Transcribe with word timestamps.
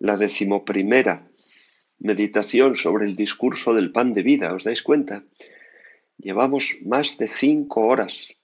la 0.00 0.16
decimoprimera 0.16 1.24
meditación 1.98 2.76
sobre 2.76 3.06
el 3.06 3.16
discurso 3.16 3.74
del 3.74 3.90
pan 3.90 4.14
de 4.14 4.22
vida, 4.22 4.54
¿os 4.54 4.64
dais 4.64 4.82
cuenta? 4.82 5.24
Llevamos 6.18 6.78
más 6.84 7.18
de 7.18 7.28
cinco 7.28 7.86
horas 7.86 8.34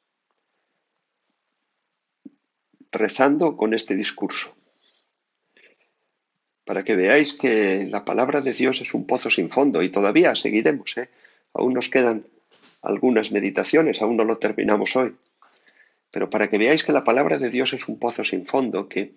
rezando 2.91 3.57
con 3.57 3.75
este 3.75 3.97
discurso, 3.97 4.53
para 6.65 6.85
que 6.85 6.95
veáis 6.95 7.35
que 7.35 7.87
la 7.91 8.05
palabra 8.05 8.41
de 8.41 8.53
Dios 8.53 8.81
es 8.81 8.95
un 8.95 9.07
pozo 9.07 9.31
sin 9.31 9.51
fondo 9.51 9.83
y 9.83 9.89
todavía 9.89 10.35
seguiremos, 10.35 10.97
¿eh? 10.97 11.09
aún 11.53 11.75
nos 11.75 11.89
quedan 11.89 12.27
algunas 12.83 13.33
meditaciones, 13.33 14.01
aún 14.01 14.17
no 14.17 14.25
lo 14.25 14.37
terminamos 14.37 14.95
hoy, 14.95 15.17
pero 16.11 16.31
para 16.31 16.49
que 16.49 16.59
veáis 16.59 16.85
que 16.85 16.93
la 16.93 17.03
palabra 17.03 17.39
de 17.39 17.51
Dios 17.51 17.73
es 17.73 17.89
un 17.89 17.99
pozo 17.99 18.23
sin 18.23 18.47
fondo, 18.47 18.89
que 18.89 19.13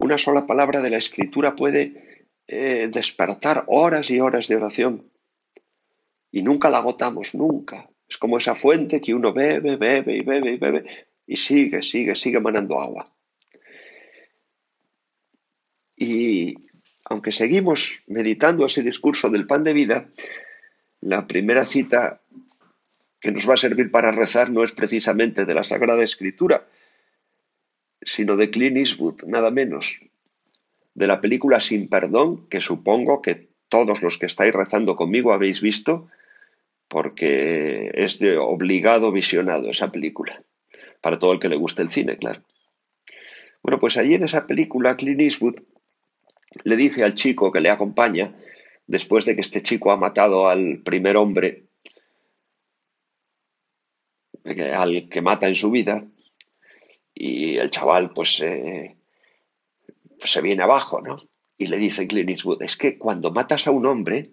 una 0.00 0.16
sola 0.16 0.46
palabra 0.46 0.80
de 0.80 0.90
la 0.90 0.96
escritura 0.96 1.54
puede 1.54 2.26
eh, 2.48 2.88
despertar 2.92 3.64
horas 3.68 4.10
y 4.10 4.18
horas 4.18 4.48
de 4.48 4.56
oración. 4.56 5.10
Y 6.32 6.42
nunca 6.42 6.70
la 6.70 6.78
agotamos, 6.78 7.34
nunca. 7.34 7.88
Es 8.08 8.16
como 8.16 8.38
esa 8.38 8.54
fuente 8.54 9.00
que 9.00 9.14
uno 9.14 9.32
bebe, 9.32 9.76
bebe 9.76 10.16
y 10.16 10.22
bebe 10.22 10.52
y 10.52 10.56
bebe 10.56 10.84
y 11.26 11.36
sigue, 11.36 11.82
sigue, 11.82 12.14
sigue 12.14 12.40
manando 12.40 12.80
agua. 12.80 13.12
Y 15.96 16.56
aunque 17.04 17.30
seguimos 17.30 18.02
meditando 18.06 18.66
ese 18.66 18.82
discurso 18.82 19.28
del 19.28 19.46
pan 19.46 19.64
de 19.64 19.74
vida, 19.74 20.08
la 21.02 21.26
primera 21.26 21.66
cita 21.66 22.22
que 23.20 23.32
nos 23.32 23.48
va 23.48 23.54
a 23.54 23.58
servir 23.58 23.90
para 23.90 24.12
rezar 24.12 24.50
no 24.50 24.64
es 24.64 24.72
precisamente 24.72 25.44
de 25.44 25.54
la 25.54 25.62
Sagrada 25.62 26.02
Escritura, 26.02 26.66
sino 28.02 28.36
de 28.36 28.50
Clint 28.50 28.76
Eastwood, 28.76 29.24
nada 29.26 29.50
menos, 29.50 30.00
de 30.94 31.06
la 31.06 31.20
película 31.20 31.60
Sin 31.60 31.88
Perdón, 31.88 32.48
que 32.48 32.60
supongo 32.60 33.22
que 33.22 33.48
todos 33.68 34.02
los 34.02 34.18
que 34.18 34.26
estáis 34.26 34.52
rezando 34.52 34.96
conmigo 34.96 35.32
habéis 35.32 35.60
visto, 35.60 36.08
porque 36.88 37.90
es 37.94 38.18
de 38.18 38.36
obligado 38.36 39.12
visionado 39.12 39.70
esa 39.70 39.92
película, 39.92 40.42
para 41.00 41.18
todo 41.18 41.32
el 41.32 41.40
que 41.40 41.48
le 41.48 41.56
guste 41.56 41.82
el 41.82 41.88
cine, 41.88 42.16
claro. 42.16 42.42
Bueno, 43.62 43.78
pues 43.78 43.96
allí 43.96 44.14
en 44.14 44.24
esa 44.24 44.46
película 44.46 44.96
Clint 44.96 45.20
Eastwood 45.20 45.60
le 46.64 46.76
dice 46.76 47.04
al 47.04 47.14
chico 47.14 47.52
que 47.52 47.60
le 47.60 47.70
acompaña, 47.70 48.34
después 48.86 49.24
de 49.24 49.36
que 49.36 49.40
este 49.40 49.62
chico 49.62 49.92
ha 49.92 49.96
matado 49.96 50.48
al 50.48 50.80
primer 50.82 51.16
hombre, 51.16 51.66
al 54.44 55.08
que 55.08 55.20
mata 55.20 55.46
en 55.46 55.54
su 55.54 55.70
vida, 55.70 56.04
y 57.20 57.58
el 57.58 57.70
chaval 57.70 58.14
pues, 58.14 58.40
eh, 58.40 58.96
pues, 60.18 60.32
se 60.32 60.40
viene 60.40 60.62
abajo, 60.62 61.02
¿no? 61.02 61.18
Y 61.58 61.66
le 61.66 61.76
dice 61.76 62.08
Clint 62.08 62.30
Eastwood, 62.30 62.62
es 62.62 62.78
que 62.78 62.96
cuando 62.96 63.30
matas 63.30 63.66
a 63.66 63.70
un 63.70 63.84
hombre, 63.84 64.30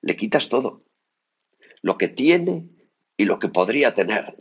le 0.00 0.16
quitas 0.16 0.48
todo, 0.48 0.82
lo 1.82 1.96
que 1.96 2.08
tiene 2.08 2.68
y 3.16 3.26
lo 3.26 3.38
que 3.38 3.48
podría 3.48 3.94
tener. 3.94 4.36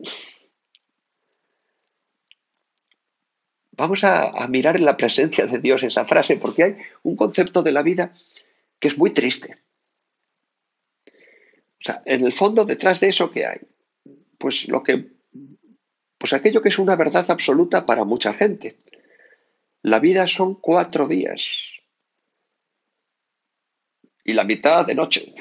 Vamos 3.74 4.04
a, 4.04 4.30
a 4.30 4.48
mirar 4.48 4.78
en 4.78 4.86
la 4.86 4.98
presencia 4.98 5.46
de 5.46 5.60
Dios 5.60 5.84
esa 5.84 6.06
frase, 6.06 6.38
porque 6.38 6.64
hay 6.64 6.78
un 7.04 7.16
concepto 7.16 7.62
de 7.62 7.72
la 7.72 7.84
vida 7.84 8.10
que 8.80 8.88
es 8.88 8.98
muy 8.98 9.12
triste. 9.12 9.60
O 11.08 11.84
sea, 11.86 12.02
en 12.06 12.26
el 12.26 12.32
fondo, 12.32 12.66
detrás 12.66 13.00
de 13.00 13.10
eso, 13.10 13.30
¿qué 13.30 13.46
hay? 13.46 13.60
Pues 14.40 14.70
lo 14.70 14.82
que 14.82 15.15
pues 16.18 16.34
aquello 16.34 16.62
que 16.62 16.70
es 16.70 16.80
una 16.80 16.96
verdad 16.96 17.30
absoluta 17.30 17.86
para 17.86 18.04
mucha 18.04 18.34
gente. 18.34 18.80
La 19.82 20.00
vida 20.00 20.28
son 20.28 20.56
cuatro 20.56 21.08
días 21.08 21.76
y 24.24 24.34
la 24.34 24.44
mitad 24.44 24.86
de 24.86 24.96
noche. 24.96 25.34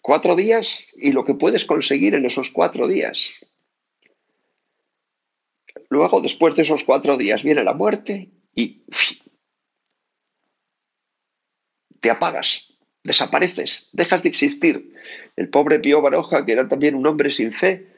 Cuatro 0.00 0.36
días 0.36 0.88
y 0.96 1.12
lo 1.12 1.24
que 1.24 1.34
puedes 1.34 1.64
conseguir 1.64 2.14
en 2.14 2.26
esos 2.26 2.50
cuatro 2.50 2.86
días. 2.86 3.46
Luego, 5.88 6.20
después 6.20 6.56
de 6.56 6.62
esos 6.62 6.84
cuatro 6.84 7.16
días, 7.16 7.42
viene 7.42 7.64
la 7.64 7.72
muerte 7.72 8.30
y 8.54 8.84
te 12.00 12.10
apagas, 12.10 12.74
desapareces, 13.04 13.88
dejas 13.92 14.22
de 14.22 14.28
existir. 14.28 14.94
El 15.36 15.48
pobre 15.48 15.78
Pío 15.78 16.02
Baroja, 16.02 16.44
que 16.44 16.52
era 16.52 16.68
también 16.68 16.94
un 16.94 17.06
hombre 17.06 17.30
sin 17.30 17.52
fe, 17.52 17.91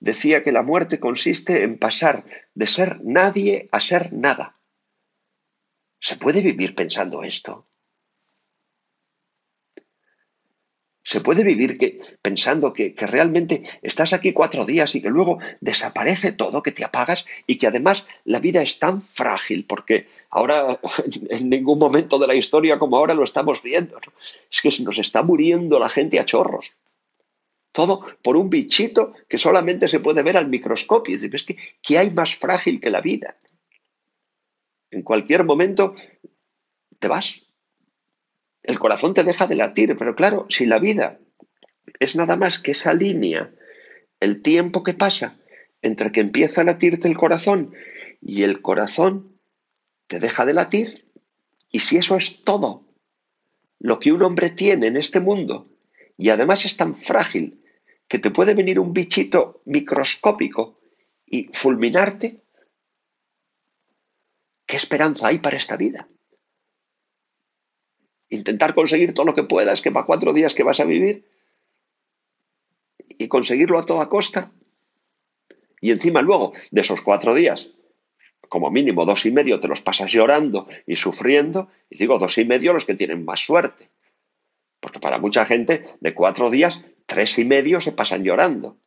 decía 0.00 0.42
que 0.42 0.52
la 0.52 0.62
muerte 0.62 0.98
consiste 0.98 1.62
en 1.62 1.78
pasar 1.78 2.24
de 2.54 2.66
ser 2.66 3.00
nadie 3.04 3.68
a 3.70 3.80
ser 3.80 4.12
nada. 4.12 4.58
¿Se 6.00 6.16
puede 6.16 6.40
vivir 6.40 6.74
pensando 6.74 7.22
esto? 7.22 7.66
¿Se 11.02 11.20
puede 11.20 11.44
vivir 11.44 11.76
que, 11.78 12.00
pensando 12.22 12.72
que, 12.72 12.94
que, 12.94 13.06
realmente 13.06 13.64
estás 13.82 14.12
aquí 14.12 14.32
cuatro 14.32 14.64
días 14.64 14.94
y 14.94 15.02
que 15.02 15.08
luego 15.08 15.38
desaparece 15.60 16.32
todo, 16.32 16.62
que 16.62 16.72
te 16.72 16.84
apagas 16.84 17.26
y 17.46 17.56
que 17.56 17.66
además 17.66 18.06
la 18.24 18.38
vida 18.38 18.62
es 18.62 18.78
tan 18.78 19.00
frágil 19.02 19.64
porque 19.66 20.08
ahora 20.30 20.78
en 21.30 21.50
ningún 21.50 21.78
momento 21.78 22.18
de 22.18 22.26
la 22.26 22.34
historia 22.34 22.78
como 22.78 22.96
ahora 22.96 23.14
lo 23.14 23.24
estamos 23.24 23.62
viendo? 23.62 23.98
Es 24.50 24.60
que 24.60 24.70
se 24.70 24.82
nos 24.82 24.98
está 24.98 25.22
muriendo 25.22 25.78
la 25.78 25.88
gente 25.88 26.20
a 26.20 26.24
chorros. 26.24 26.74
Todo 27.72 28.00
por 28.22 28.36
un 28.36 28.50
bichito 28.50 29.12
que 29.28 29.38
solamente 29.38 29.88
se 29.88 30.00
puede 30.00 30.22
ver 30.22 30.36
al 30.36 30.48
microscopio. 30.48 31.14
Es 31.14 31.22
decir, 31.22 31.56
que, 31.56 31.62
¿qué 31.82 31.98
hay 31.98 32.10
más 32.10 32.34
frágil 32.34 32.80
que 32.80 32.90
la 32.90 33.00
vida? 33.00 33.36
En 34.90 35.02
cualquier 35.02 35.44
momento 35.44 35.94
te 36.98 37.08
vas. 37.08 37.46
El 38.62 38.78
corazón 38.78 39.14
te 39.14 39.24
deja 39.24 39.46
de 39.46 39.56
latir, 39.56 39.96
pero 39.96 40.14
claro, 40.14 40.46
si 40.48 40.66
la 40.66 40.78
vida 40.78 41.18
es 41.98 42.16
nada 42.16 42.36
más 42.36 42.58
que 42.58 42.72
esa 42.72 42.92
línea, 42.92 43.52
el 44.20 44.42
tiempo 44.42 44.82
que 44.82 44.94
pasa 44.94 45.38
entre 45.82 46.12
que 46.12 46.20
empieza 46.20 46.60
a 46.60 46.64
latirte 46.64 47.08
el 47.08 47.16
corazón 47.16 47.72
y 48.20 48.42
el 48.42 48.60
corazón 48.60 49.40
te 50.06 50.20
deja 50.20 50.44
de 50.44 50.54
latir, 50.54 51.10
y 51.70 51.80
si 51.80 51.96
eso 51.96 52.16
es 52.16 52.42
todo 52.44 52.84
lo 53.78 53.98
que 53.98 54.12
un 54.12 54.22
hombre 54.22 54.50
tiene 54.50 54.88
en 54.88 54.96
este 54.96 55.20
mundo, 55.20 55.64
y 56.20 56.28
además 56.28 56.66
es 56.66 56.76
tan 56.76 56.94
frágil 56.94 57.64
que 58.06 58.18
te 58.18 58.30
puede 58.30 58.52
venir 58.52 58.78
un 58.78 58.92
bichito 58.92 59.62
microscópico 59.64 60.78
y 61.24 61.48
fulminarte, 61.52 62.42
¿qué 64.66 64.76
esperanza 64.76 65.28
hay 65.28 65.38
para 65.38 65.56
esta 65.56 65.78
vida? 65.78 66.06
Intentar 68.28 68.74
conseguir 68.74 69.14
todo 69.14 69.26
lo 69.26 69.34
que 69.34 69.44
puedas, 69.44 69.80
que 69.80 69.90
para 69.90 70.04
cuatro 70.04 70.34
días 70.34 70.54
que 70.54 70.62
vas 70.62 70.78
a 70.80 70.84
vivir, 70.84 71.24
y 73.08 73.28
conseguirlo 73.28 73.78
a 73.78 73.86
toda 73.86 74.10
costa. 74.10 74.52
Y 75.80 75.90
encima 75.90 76.20
luego, 76.20 76.52
de 76.70 76.80
esos 76.82 77.00
cuatro 77.00 77.34
días, 77.34 77.72
como 78.48 78.70
mínimo 78.70 79.06
dos 79.06 79.24
y 79.24 79.30
medio 79.30 79.58
te 79.58 79.68
los 79.68 79.80
pasas 79.80 80.12
llorando 80.12 80.66
y 80.86 80.96
sufriendo, 80.96 81.70
y 81.88 81.96
digo 81.96 82.18
dos 82.18 82.36
y 82.36 82.44
medio 82.44 82.74
los 82.74 82.84
que 82.84 82.94
tienen 82.94 83.24
más 83.24 83.40
suerte. 83.40 83.89
Porque 84.80 85.00
para 85.00 85.18
mucha 85.18 85.44
gente, 85.44 85.84
de 86.00 86.14
cuatro 86.14 86.50
días 86.50 86.82
tres 87.06 87.38
y 87.38 87.44
medio 87.44 87.80
se 87.80 87.92
pasan 87.92 88.24
llorando. 88.24 88.78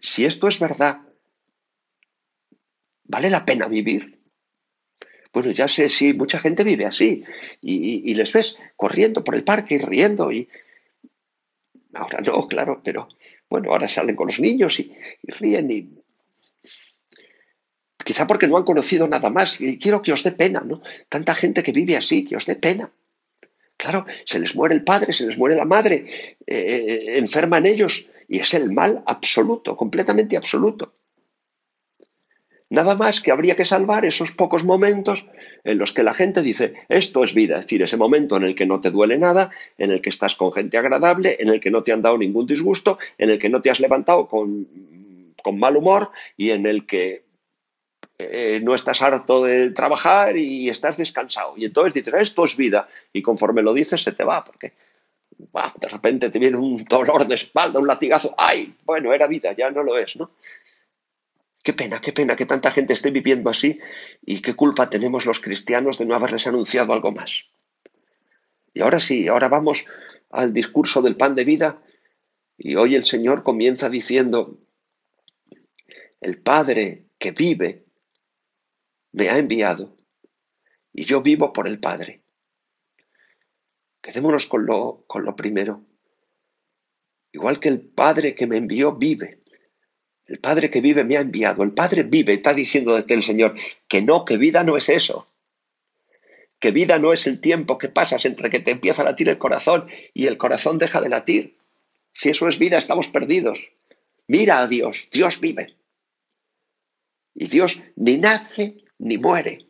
Si 0.00 0.24
esto 0.24 0.46
es 0.46 0.60
verdad, 0.60 1.06
¿Vale 3.08 3.30
la 3.30 3.44
pena 3.44 3.68
vivir? 3.68 4.20
Bueno, 5.32 5.50
ya 5.52 5.68
sé 5.68 5.88
si 5.88 6.14
mucha 6.14 6.38
gente 6.38 6.64
vive 6.64 6.86
así 6.86 7.24
y, 7.60 8.14
les 8.14 8.32
ves 8.32 8.58
corriendo 8.74 9.22
por 9.22 9.34
el 9.34 9.44
parque 9.44 9.76
y 9.76 9.78
riendo 9.78 10.32
y... 10.32 10.48
Ahora 11.92 12.20
no, 12.20 12.46
claro, 12.48 12.82
pero 12.84 13.08
bueno, 13.48 13.70
ahora 13.70 13.88
salen 13.88 14.16
con 14.16 14.26
los 14.26 14.40
niños 14.40 14.80
y, 14.80 14.94
y 15.22 15.32
ríen 15.32 15.70
y... 15.70 16.05
Quizá 18.06 18.24
porque 18.28 18.46
no 18.46 18.56
han 18.56 18.62
conocido 18.62 19.08
nada 19.08 19.30
más 19.30 19.60
y 19.60 19.80
quiero 19.80 20.00
que 20.00 20.12
os 20.12 20.22
dé 20.22 20.30
pena, 20.30 20.60
¿no? 20.64 20.80
Tanta 21.08 21.34
gente 21.34 21.64
que 21.64 21.72
vive 21.72 21.96
así, 21.96 22.24
que 22.24 22.36
os 22.36 22.46
dé 22.46 22.54
pena. 22.54 22.92
Claro, 23.76 24.06
se 24.24 24.38
les 24.38 24.54
muere 24.54 24.76
el 24.76 24.84
padre, 24.84 25.12
se 25.12 25.26
les 25.26 25.36
muere 25.36 25.56
la 25.56 25.64
madre, 25.64 26.06
eh, 26.46 27.18
enferman 27.18 27.66
ellos 27.66 28.06
y 28.28 28.38
es 28.38 28.54
el 28.54 28.70
mal 28.70 29.02
absoluto, 29.06 29.76
completamente 29.76 30.36
absoluto. 30.36 30.94
Nada 32.70 32.94
más 32.94 33.20
que 33.20 33.32
habría 33.32 33.56
que 33.56 33.64
salvar 33.64 34.04
esos 34.04 34.30
pocos 34.30 34.62
momentos 34.62 35.26
en 35.64 35.76
los 35.76 35.92
que 35.92 36.04
la 36.04 36.14
gente 36.14 36.42
dice, 36.42 36.74
esto 36.88 37.24
es 37.24 37.34
vida, 37.34 37.58
es 37.58 37.64
decir, 37.64 37.82
ese 37.82 37.96
momento 37.96 38.36
en 38.36 38.44
el 38.44 38.54
que 38.54 38.66
no 38.66 38.80
te 38.80 38.92
duele 38.92 39.18
nada, 39.18 39.50
en 39.78 39.90
el 39.90 40.00
que 40.00 40.10
estás 40.10 40.36
con 40.36 40.52
gente 40.52 40.78
agradable, 40.78 41.38
en 41.40 41.48
el 41.48 41.58
que 41.58 41.72
no 41.72 41.82
te 41.82 41.90
han 41.90 42.02
dado 42.02 42.18
ningún 42.18 42.46
disgusto, 42.46 42.98
en 43.18 43.30
el 43.30 43.40
que 43.40 43.48
no 43.48 43.60
te 43.62 43.70
has 43.70 43.80
levantado 43.80 44.28
con 44.28 44.68
mal 45.54 45.76
humor 45.76 46.10
y 46.36 46.50
en 46.50 46.66
el 46.66 46.86
que 46.86 47.25
eh, 48.18 48.60
no 48.62 48.74
estás 48.74 49.02
harto 49.02 49.44
de 49.44 49.70
trabajar 49.70 50.36
y 50.36 50.68
estás 50.68 50.96
descansado. 50.96 51.54
Y 51.56 51.66
entonces 51.66 51.94
dices, 51.94 52.14
esto 52.20 52.44
es 52.44 52.56
vida. 52.56 52.88
Y 53.12 53.22
conforme 53.22 53.62
lo 53.62 53.74
dices, 53.74 54.02
se 54.02 54.12
te 54.12 54.24
va, 54.24 54.44
porque 54.44 54.74
de 55.80 55.88
repente 55.88 56.30
te 56.30 56.38
viene 56.38 56.56
un 56.56 56.82
dolor 56.84 57.26
de 57.26 57.34
espalda, 57.34 57.78
un 57.78 57.86
latigazo. 57.86 58.34
¡Ay! 58.38 58.74
Bueno, 58.84 59.12
era 59.12 59.26
vida, 59.26 59.52
ya 59.52 59.70
no 59.70 59.82
lo 59.82 59.98
es, 59.98 60.16
¿no? 60.16 60.30
Qué 61.62 61.72
pena, 61.72 62.00
qué 62.00 62.12
pena 62.12 62.36
que 62.36 62.46
tanta 62.46 62.70
gente 62.70 62.92
esté 62.92 63.10
viviendo 63.10 63.50
así 63.50 63.80
y 64.24 64.40
qué 64.40 64.54
culpa 64.54 64.88
tenemos 64.88 65.26
los 65.26 65.40
cristianos 65.40 65.98
de 65.98 66.06
no 66.06 66.14
haberles 66.14 66.46
anunciado 66.46 66.92
algo 66.92 67.10
más. 67.10 67.46
Y 68.72 68.82
ahora 68.82 69.00
sí, 69.00 69.26
ahora 69.26 69.48
vamos 69.48 69.84
al 70.30 70.52
discurso 70.52 71.02
del 71.02 71.16
pan 71.16 71.34
de 71.34 71.44
vida 71.44 71.82
y 72.56 72.76
hoy 72.76 72.94
el 72.94 73.04
Señor 73.04 73.42
comienza 73.42 73.90
diciendo, 73.90 74.58
el 76.20 76.40
Padre 76.40 77.06
que 77.18 77.32
vive 77.32 77.85
me 79.16 79.30
ha 79.30 79.38
enviado 79.38 79.96
y 80.92 81.06
yo 81.06 81.22
vivo 81.22 81.50
por 81.54 81.66
el 81.68 81.80
Padre. 81.80 82.20
Quedémonos 84.02 84.44
con 84.44 84.66
lo, 84.66 85.04
con 85.06 85.24
lo 85.24 85.34
primero. 85.34 85.82
Igual 87.32 87.58
que 87.58 87.68
el 87.68 87.80
Padre 87.80 88.34
que 88.34 88.46
me 88.46 88.58
envió 88.58 88.92
vive. 88.92 89.40
El 90.26 90.38
Padre 90.38 90.70
que 90.70 90.82
vive 90.82 91.02
me 91.02 91.16
ha 91.16 91.22
enviado. 91.22 91.62
El 91.62 91.72
Padre 91.72 92.02
vive. 92.02 92.34
Está 92.34 92.52
diciendo 92.52 92.94
desde 92.94 93.14
el 93.14 93.22
Señor 93.22 93.54
que 93.88 94.02
no, 94.02 94.26
que 94.26 94.36
vida 94.36 94.64
no 94.64 94.76
es 94.76 94.90
eso. 94.90 95.26
Que 96.58 96.70
vida 96.70 96.98
no 96.98 97.14
es 97.14 97.26
el 97.26 97.40
tiempo 97.40 97.78
que 97.78 97.88
pasas 97.88 98.26
entre 98.26 98.50
que 98.50 98.60
te 98.60 98.72
empieza 98.72 99.00
a 99.00 99.06
latir 99.06 99.30
el 99.30 99.38
corazón 99.38 99.88
y 100.12 100.26
el 100.26 100.36
corazón 100.36 100.76
deja 100.76 101.00
de 101.00 101.08
latir. 101.08 101.56
Si 102.12 102.28
eso 102.28 102.48
es 102.48 102.58
vida, 102.58 102.76
estamos 102.76 103.08
perdidos. 103.08 103.60
Mira 104.26 104.58
a 104.58 104.68
Dios. 104.68 105.08
Dios 105.10 105.40
vive. 105.40 105.74
Y 107.34 107.46
Dios 107.46 107.82
ni 107.96 108.18
nace 108.18 108.85
ni 108.98 109.18
muere. 109.18 109.66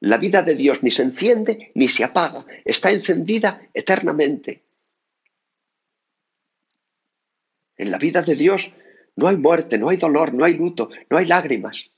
La 0.00 0.16
vida 0.16 0.42
de 0.42 0.54
Dios 0.54 0.82
ni 0.82 0.90
se 0.90 1.02
enciende 1.02 1.70
ni 1.74 1.88
se 1.88 2.04
apaga, 2.04 2.44
está 2.64 2.90
encendida 2.90 3.68
eternamente. 3.72 4.64
En 7.76 7.90
la 7.90 7.98
vida 7.98 8.22
de 8.22 8.34
Dios 8.34 8.72
no 9.16 9.28
hay 9.28 9.36
muerte, 9.36 9.78
no 9.78 9.88
hay 9.88 9.96
dolor, 9.96 10.34
no 10.34 10.44
hay 10.44 10.54
luto, 10.54 10.90
no 11.10 11.18
hay 11.18 11.26
lágrimas. 11.26 11.90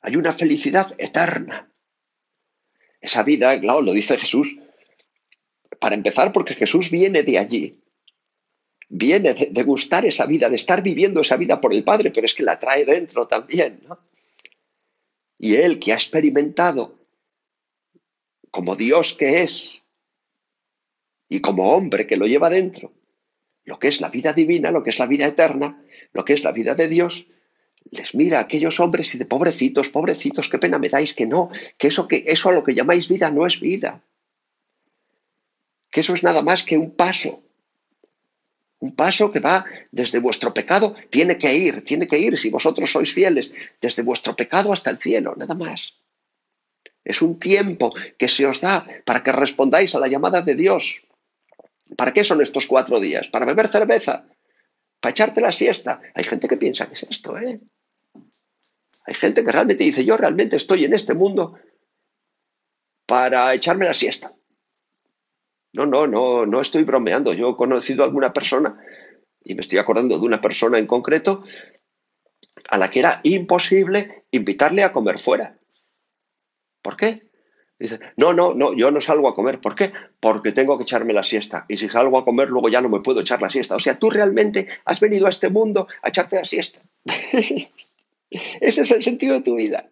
Hay 0.00 0.16
una 0.16 0.32
felicidad 0.32 0.92
eterna. 0.98 1.72
Esa 3.00 3.22
vida, 3.22 3.58
claro, 3.60 3.82
lo 3.82 3.92
dice 3.92 4.16
Jesús, 4.16 4.56
para 5.80 5.94
empezar 5.94 6.32
porque 6.32 6.54
Jesús 6.54 6.90
viene 6.90 7.22
de 7.22 7.38
allí, 7.38 7.82
viene 8.88 9.34
de, 9.34 9.62
gustar 9.62 10.04
esa 10.04 10.26
vida, 10.26 10.48
de 10.50 10.56
estar 10.56 10.82
viviendo 10.82 11.20
esa 11.20 11.36
vida 11.36 11.60
por 11.60 11.72
el 11.72 11.84
Padre, 11.84 12.10
pero 12.10 12.26
es 12.26 12.34
que 12.34 12.42
la 12.42 12.58
trae 12.58 12.84
dentro 12.84 13.26
también, 13.26 13.80
¿no? 13.88 14.09
Y 15.40 15.54
él 15.54 15.80
que 15.80 15.92
ha 15.92 15.96
experimentado 15.96 16.98
como 18.50 18.76
Dios 18.76 19.14
que 19.14 19.42
es 19.42 19.82
y 21.30 21.40
como 21.40 21.72
hombre 21.72 22.06
que 22.06 22.18
lo 22.18 22.26
lleva 22.26 22.50
dentro, 22.50 22.92
lo 23.64 23.78
que 23.78 23.88
es 23.88 24.02
la 24.02 24.10
vida 24.10 24.34
divina, 24.34 24.70
lo 24.70 24.84
que 24.84 24.90
es 24.90 24.98
la 24.98 25.06
vida 25.06 25.26
eterna, 25.26 25.82
lo 26.12 26.26
que 26.26 26.34
es 26.34 26.44
la 26.44 26.52
vida 26.52 26.74
de 26.74 26.88
Dios, 26.88 27.26
les 27.90 28.14
mira 28.14 28.38
a 28.38 28.42
aquellos 28.42 28.80
hombres 28.80 29.14
y 29.14 29.18
de 29.18 29.24
pobrecitos, 29.24 29.88
pobrecitos, 29.88 30.50
qué 30.50 30.58
pena 30.58 30.78
me 30.78 30.90
dais 30.90 31.14
que 31.14 31.26
no, 31.26 31.48
que 31.78 31.88
eso 31.88 32.06
que 32.06 32.24
eso 32.26 32.50
a 32.50 32.52
lo 32.52 32.62
que 32.62 32.74
llamáis 32.74 33.08
vida 33.08 33.30
no 33.30 33.46
es 33.46 33.60
vida. 33.60 34.04
Que 35.90 36.00
eso 36.00 36.12
es 36.12 36.22
nada 36.22 36.42
más 36.42 36.64
que 36.64 36.76
un 36.76 36.94
paso 36.94 37.42
un 38.80 38.96
paso 38.96 39.30
que 39.30 39.40
va 39.40 39.64
desde 39.92 40.18
vuestro 40.18 40.52
pecado, 40.52 40.94
tiene 41.10 41.36
que 41.38 41.54
ir, 41.54 41.84
tiene 41.84 42.08
que 42.08 42.18
ir, 42.18 42.38
si 42.38 42.50
vosotros 42.50 42.90
sois 42.90 43.12
fieles, 43.12 43.52
desde 43.80 44.02
vuestro 44.02 44.34
pecado 44.34 44.72
hasta 44.72 44.90
el 44.90 44.98
cielo, 44.98 45.34
nada 45.36 45.54
más. 45.54 46.00
Es 47.04 47.22
un 47.22 47.38
tiempo 47.38 47.92
que 48.18 48.28
se 48.28 48.46
os 48.46 48.60
da 48.60 48.86
para 49.04 49.22
que 49.22 49.32
respondáis 49.32 49.94
a 49.94 50.00
la 50.00 50.08
llamada 50.08 50.42
de 50.42 50.54
Dios. 50.54 51.02
¿Para 51.96 52.12
qué 52.12 52.24
son 52.24 52.40
estos 52.40 52.66
cuatro 52.66 53.00
días? 53.00 53.28
¿Para 53.28 53.46
beber 53.46 53.68
cerveza? 53.68 54.26
¿Para 55.00 55.12
echarte 55.12 55.40
la 55.40 55.52
siesta? 55.52 56.00
Hay 56.14 56.24
gente 56.24 56.48
que 56.48 56.56
piensa 56.56 56.86
que 56.86 56.94
es 56.94 57.02
esto, 57.04 57.36
¿eh? 57.38 57.60
Hay 59.06 59.14
gente 59.14 59.44
que 59.44 59.52
realmente 59.52 59.84
dice, 59.84 60.04
yo 60.04 60.16
realmente 60.16 60.56
estoy 60.56 60.84
en 60.84 60.94
este 60.94 61.14
mundo 61.14 61.58
para 63.06 63.52
echarme 63.54 63.86
la 63.86 63.94
siesta. 63.94 64.30
No, 65.72 65.86
no, 65.86 66.06
no, 66.06 66.46
no 66.46 66.60
estoy 66.60 66.84
bromeando. 66.84 67.32
Yo 67.32 67.50
he 67.50 67.56
conocido 67.56 68.02
a 68.02 68.06
alguna 68.06 68.32
persona, 68.32 68.78
y 69.42 69.54
me 69.54 69.60
estoy 69.60 69.78
acordando 69.78 70.18
de 70.18 70.26
una 70.26 70.40
persona 70.40 70.78
en 70.78 70.86
concreto, 70.86 71.42
a 72.68 72.78
la 72.78 72.90
que 72.90 72.98
era 72.98 73.20
imposible 73.22 74.24
invitarle 74.30 74.82
a 74.82 74.92
comer 74.92 75.18
fuera. 75.18 75.58
¿Por 76.82 76.96
qué? 76.96 77.30
Dice, 77.78 77.98
no, 78.16 78.34
no, 78.34 78.52
no, 78.52 78.74
yo 78.74 78.90
no 78.90 79.00
salgo 79.00 79.28
a 79.28 79.34
comer. 79.34 79.60
¿Por 79.60 79.74
qué? 79.74 79.90
Porque 80.20 80.52
tengo 80.52 80.76
que 80.76 80.82
echarme 80.82 81.14
la 81.14 81.22
siesta. 81.22 81.64
Y 81.66 81.78
si 81.78 81.88
salgo 81.88 82.18
a 82.18 82.24
comer, 82.24 82.50
luego 82.50 82.68
ya 82.68 82.82
no 82.82 82.90
me 82.90 83.00
puedo 83.00 83.20
echar 83.20 83.40
la 83.40 83.48
siesta. 83.48 83.74
O 83.74 83.78
sea, 83.78 83.98
tú 83.98 84.10
realmente 84.10 84.68
has 84.84 85.00
venido 85.00 85.26
a 85.26 85.30
este 85.30 85.48
mundo 85.48 85.88
a 86.02 86.08
echarte 86.08 86.36
la 86.36 86.44
siesta. 86.44 86.82
Ese 88.30 88.82
es 88.82 88.90
el 88.90 89.02
sentido 89.02 89.34
de 89.34 89.40
tu 89.40 89.54
vida. 89.54 89.88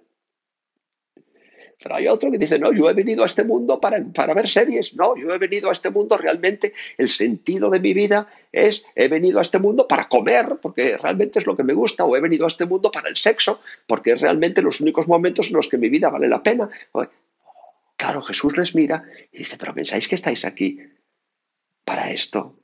Pero 1.81 1.95
hay 1.95 2.09
otro 2.09 2.31
que 2.31 2.39
dice, 2.39 2.59
no, 2.59 2.73
yo 2.73 2.91
he 2.91 2.93
venido 2.93 3.23
a 3.23 3.27
este 3.27 3.45
mundo 3.45 3.81
para, 3.81 4.05
para 4.13 4.35
ver 4.35 4.49
series. 4.49 4.97
No, 4.97 5.17
yo 5.17 5.33
he 5.33 5.39
venido 5.39 5.69
a 5.69 5.73
este 5.73 5.91
mundo 5.91 6.19
realmente, 6.19 6.75
el 6.97 7.09
sentido 7.09 7.71
de 7.71 7.79
mi 7.79 7.95
vida 7.95 8.27
es, 8.51 8.85
he 8.97 9.07
venido 9.07 9.39
a 9.39 9.43
este 9.43 9.61
mundo 9.61 9.87
para 9.87 10.09
comer, 10.09 10.59
porque 10.61 10.97
realmente 10.97 11.39
es 11.39 11.47
lo 11.47 11.57
que 11.57 11.63
me 11.63 11.75
gusta, 11.75 12.05
o 12.05 12.17
he 12.17 12.21
venido 12.21 12.47
a 12.47 12.49
este 12.49 12.67
mundo 12.67 12.91
para 12.91 13.09
el 13.09 13.17
sexo, 13.17 13.61
porque 13.87 14.13
es 14.13 14.21
realmente 14.21 14.61
los 14.61 14.81
únicos 14.81 15.07
momentos 15.07 15.49
en 15.49 15.55
los 15.55 15.69
que 15.69 15.79
mi 15.79 15.89
vida 15.89 16.11
vale 16.11 16.29
la 16.29 16.43
pena. 16.43 16.69
Claro, 17.97 18.23
Jesús 18.23 18.57
les 18.57 18.75
mira 18.75 19.05
y 19.33 19.39
dice, 19.39 19.57
pero 19.57 19.75
pensáis 19.75 20.09
que 20.09 20.17
estáis 20.17 20.45
aquí 20.45 20.81
para 21.85 22.11
esto. 22.11 22.59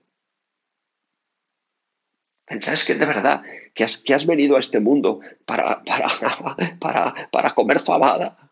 ¿Pensáis 2.47 2.85
que 2.85 2.95
de 2.97 3.07
verdad 3.07 3.43
que 3.75 3.85
has, 3.85 3.99
que 3.99 4.13
has 4.13 4.27
venido 4.27 4.57
a 4.57 4.61
este 4.61 4.81
mundo 4.81 5.21
para, 5.47 5.83
para, 5.85 6.09
para, 6.81 7.31
para 7.31 7.51
comer 7.51 7.79
fabada? 7.79 8.44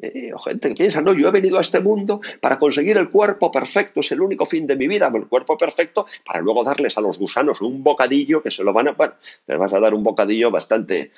Eh, 0.00 0.32
o 0.32 0.38
gente 0.38 0.68
que 0.68 0.74
piensa, 0.76 1.00
no, 1.00 1.12
yo 1.12 1.28
he 1.28 1.30
venido 1.32 1.58
a 1.58 1.60
este 1.60 1.80
mundo 1.80 2.20
para 2.40 2.58
conseguir 2.58 2.96
el 2.98 3.10
cuerpo 3.10 3.50
perfecto, 3.50 4.00
es 4.00 4.12
el 4.12 4.20
único 4.20 4.46
fin 4.46 4.66
de 4.66 4.76
mi 4.76 4.86
vida, 4.86 5.10
el 5.12 5.26
cuerpo 5.26 5.56
perfecto, 5.56 6.06
para 6.24 6.40
luego 6.40 6.62
darles 6.62 6.96
a 6.98 7.00
los 7.00 7.18
gusanos 7.18 7.60
un 7.60 7.82
bocadillo 7.82 8.42
que 8.42 8.50
se 8.50 8.62
lo 8.62 8.72
van 8.72 8.88
a, 8.88 8.92
bueno, 8.92 9.14
les 9.46 9.58
vas 9.58 9.72
a 9.72 9.80
dar 9.80 9.94
un 9.94 10.04
bocadillo 10.04 10.52
bastante, 10.52 11.10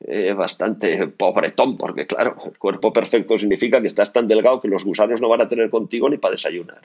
eh, 0.00 0.32
bastante 0.34 1.08
pobretón, 1.08 1.76
porque 1.76 2.06
claro, 2.06 2.36
el 2.44 2.56
cuerpo 2.58 2.92
perfecto 2.92 3.36
significa 3.36 3.80
que 3.80 3.88
estás 3.88 4.12
tan 4.12 4.28
delgado 4.28 4.60
que 4.60 4.68
los 4.68 4.84
gusanos 4.84 5.20
no 5.20 5.28
van 5.28 5.42
a 5.42 5.48
tener 5.48 5.68
contigo 5.68 6.08
ni 6.08 6.18
para 6.18 6.32
desayunar. 6.32 6.82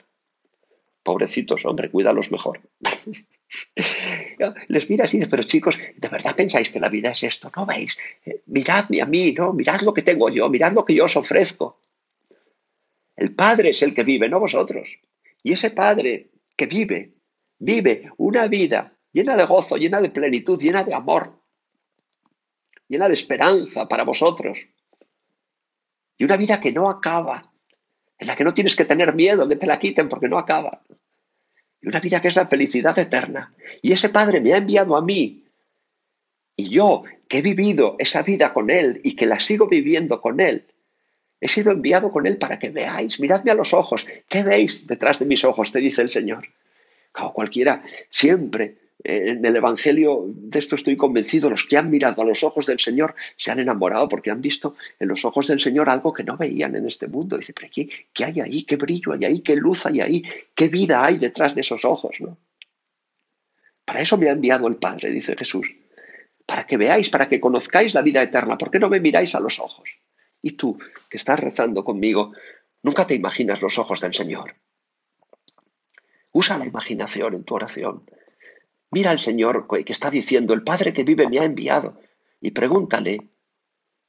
Pobrecitos, 1.04 1.64
hombre, 1.66 1.90
cuídalos 1.90 2.32
mejor. 2.32 2.60
Les 4.68 4.90
miras 4.90 5.12
y 5.12 5.18
dices, 5.18 5.30
pero 5.30 5.42
chicos, 5.42 5.78
¿de 5.96 6.08
verdad 6.08 6.34
pensáis 6.34 6.70
que 6.70 6.80
la 6.80 6.88
vida 6.88 7.10
es 7.10 7.22
esto? 7.22 7.52
¿No 7.54 7.66
veis? 7.66 7.98
Eh, 8.24 8.42
miradme 8.46 9.02
a 9.02 9.06
mí, 9.06 9.32
¿no? 9.32 9.52
Mirad 9.52 9.82
lo 9.82 9.92
que 9.92 10.00
tengo 10.00 10.30
yo, 10.30 10.48
mirad 10.48 10.72
lo 10.72 10.84
que 10.84 10.94
yo 10.94 11.04
os 11.04 11.16
ofrezco. 11.16 11.78
El 13.14 13.34
Padre 13.34 13.68
es 13.68 13.82
el 13.82 13.92
que 13.92 14.02
vive, 14.02 14.30
no 14.30 14.40
vosotros. 14.40 14.88
Y 15.42 15.52
ese 15.52 15.70
Padre 15.70 16.30
que 16.56 16.66
vive, 16.66 17.12
vive 17.58 18.10
una 18.16 18.48
vida 18.48 18.96
llena 19.12 19.36
de 19.36 19.44
gozo, 19.44 19.76
llena 19.76 20.00
de 20.00 20.08
plenitud, 20.08 20.58
llena 20.58 20.84
de 20.84 20.94
amor, 20.94 21.38
llena 22.88 23.08
de 23.08 23.14
esperanza 23.14 23.86
para 23.86 24.04
vosotros. 24.04 24.58
Y 26.16 26.24
una 26.24 26.38
vida 26.38 26.60
que 26.60 26.72
no 26.72 26.88
acaba, 26.88 27.53
en 28.18 28.26
la 28.26 28.36
que 28.36 28.44
no 28.44 28.54
tienes 28.54 28.76
que 28.76 28.84
tener 28.84 29.14
miedo 29.14 29.48
que 29.48 29.56
te 29.56 29.66
la 29.66 29.78
quiten 29.78 30.08
porque 30.08 30.28
no 30.28 30.38
acaba. 30.38 30.82
Y 31.80 31.88
una 31.88 32.00
vida 32.00 32.20
que 32.20 32.28
es 32.28 32.36
la 32.36 32.46
felicidad 32.46 32.98
eterna. 32.98 33.54
Y 33.82 33.92
ese 33.92 34.08
Padre 34.08 34.40
me 34.40 34.54
ha 34.54 34.58
enviado 34.58 34.96
a 34.96 35.02
mí. 35.02 35.44
Y 36.56 36.68
yo, 36.70 37.04
que 37.28 37.38
he 37.38 37.42
vivido 37.42 37.96
esa 37.98 38.22
vida 38.22 38.54
con 38.54 38.70
Él 38.70 39.00
y 39.02 39.16
que 39.16 39.26
la 39.26 39.40
sigo 39.40 39.68
viviendo 39.68 40.20
con 40.20 40.40
Él. 40.40 40.66
He 41.40 41.48
sido 41.48 41.72
enviado 41.72 42.12
con 42.12 42.26
Él 42.26 42.38
para 42.38 42.58
que 42.58 42.70
veáis, 42.70 43.20
miradme 43.20 43.50
a 43.50 43.54
los 43.54 43.74
ojos, 43.74 44.06
¿qué 44.28 44.42
veis 44.42 44.86
detrás 44.86 45.18
de 45.18 45.26
mis 45.26 45.44
ojos? 45.44 45.72
te 45.72 45.80
dice 45.80 46.00
el 46.00 46.10
Señor. 46.10 46.48
Como 47.12 47.32
cualquiera, 47.34 47.82
siempre 48.08 48.78
en 49.02 49.44
el 49.44 49.56
Evangelio, 49.56 50.24
de 50.26 50.58
esto 50.58 50.76
estoy 50.76 50.96
convencido, 50.96 51.50
los 51.50 51.64
que 51.64 51.76
han 51.76 51.90
mirado 51.90 52.22
a 52.22 52.24
los 52.24 52.44
ojos 52.44 52.66
del 52.66 52.78
Señor 52.78 53.14
se 53.36 53.50
han 53.50 53.58
enamorado 53.58 54.08
porque 54.08 54.30
han 54.30 54.40
visto 54.40 54.76
en 54.98 55.08
los 55.08 55.24
ojos 55.24 55.48
del 55.48 55.60
Señor 55.60 55.88
algo 55.88 56.12
que 56.12 56.24
no 56.24 56.36
veían 56.36 56.76
en 56.76 56.86
este 56.86 57.08
mundo. 57.08 57.36
Dice, 57.36 57.52
pero 57.52 57.68
¿qué, 57.74 57.88
qué 58.12 58.24
hay 58.24 58.40
ahí? 58.40 58.64
¿Qué 58.64 58.76
brillo 58.76 59.12
hay 59.12 59.24
ahí? 59.24 59.40
¿Qué 59.40 59.56
luz 59.56 59.84
hay 59.86 60.00
ahí? 60.00 60.24
¿Qué 60.54 60.68
vida 60.68 61.04
hay 61.04 61.18
detrás 61.18 61.54
de 61.54 61.62
esos 61.62 61.84
ojos? 61.84 62.16
¿no? 62.20 62.38
Para 63.84 64.00
eso 64.00 64.16
me 64.16 64.28
ha 64.28 64.32
enviado 64.32 64.68
el 64.68 64.76
Padre, 64.76 65.10
dice 65.10 65.36
Jesús. 65.36 65.70
Para 66.46 66.66
que 66.66 66.76
veáis, 66.76 67.10
para 67.10 67.28
que 67.28 67.40
conozcáis 67.40 67.94
la 67.94 68.02
vida 68.02 68.22
eterna. 68.22 68.56
¿Por 68.56 68.70
qué 68.70 68.78
no 68.78 68.88
me 68.88 69.00
miráis 69.00 69.34
a 69.34 69.40
los 69.40 69.58
ojos? 69.60 69.88
Y 70.40 70.52
tú, 70.52 70.78
que 71.08 71.16
estás 71.16 71.40
rezando 71.40 71.84
conmigo, 71.84 72.32
nunca 72.82 73.06
te 73.06 73.14
imaginas 73.14 73.62
los 73.62 73.78
ojos 73.78 74.00
del 74.00 74.14
Señor. 74.14 74.54
Usa 76.32 76.58
la 76.58 76.66
imaginación 76.66 77.34
en 77.34 77.44
tu 77.44 77.54
oración. 77.54 78.04
Mira 78.94 79.10
al 79.10 79.18
Señor 79.18 79.66
que 79.84 79.92
está 79.92 80.10
diciendo, 80.10 80.54
el 80.54 80.62
Padre 80.62 80.92
que 80.94 81.04
vive 81.04 81.28
me 81.28 81.38
ha 81.40 81.44
enviado. 81.44 82.00
Y 82.40 82.52
pregúntale, 82.52 83.28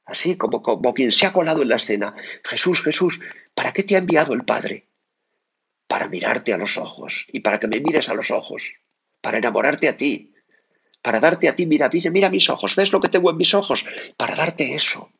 así 0.04 0.36
como, 0.36 0.62
como 0.62 0.94
quien 0.94 1.12
se 1.12 1.26
ha 1.26 1.32
colado 1.32 1.62
en 1.62 1.68
la 1.68 1.76
escena, 1.76 2.14
Jesús, 2.44 2.82
Jesús, 2.82 3.20
¿para 3.54 3.72
qué 3.72 3.82
te 3.82 3.96
ha 3.96 3.98
enviado 3.98 4.32
el 4.32 4.44
Padre? 4.44 4.86
Para 5.86 6.08
mirarte 6.08 6.52
a 6.52 6.58
los 6.58 6.78
ojos 6.78 7.26
y 7.32 7.40
para 7.40 7.58
que 7.60 7.68
me 7.68 7.80
mires 7.80 8.08
a 8.08 8.14
los 8.14 8.30
ojos 8.30 8.74
para 9.26 9.38
enamorarte 9.38 9.88
a 9.88 9.96
ti, 9.96 10.32
para 11.02 11.18
darte 11.18 11.48
a 11.48 11.56
ti, 11.56 11.66
mira, 11.66 11.90
mira, 11.92 12.12
mira 12.12 12.30
mis 12.30 12.48
ojos, 12.48 12.76
¿ves 12.76 12.92
lo 12.92 13.00
que 13.00 13.08
tengo 13.08 13.28
en 13.28 13.36
mis 13.36 13.54
ojos? 13.54 13.84
Para 14.16 14.36
darte 14.36 14.72
eso. 14.76 15.10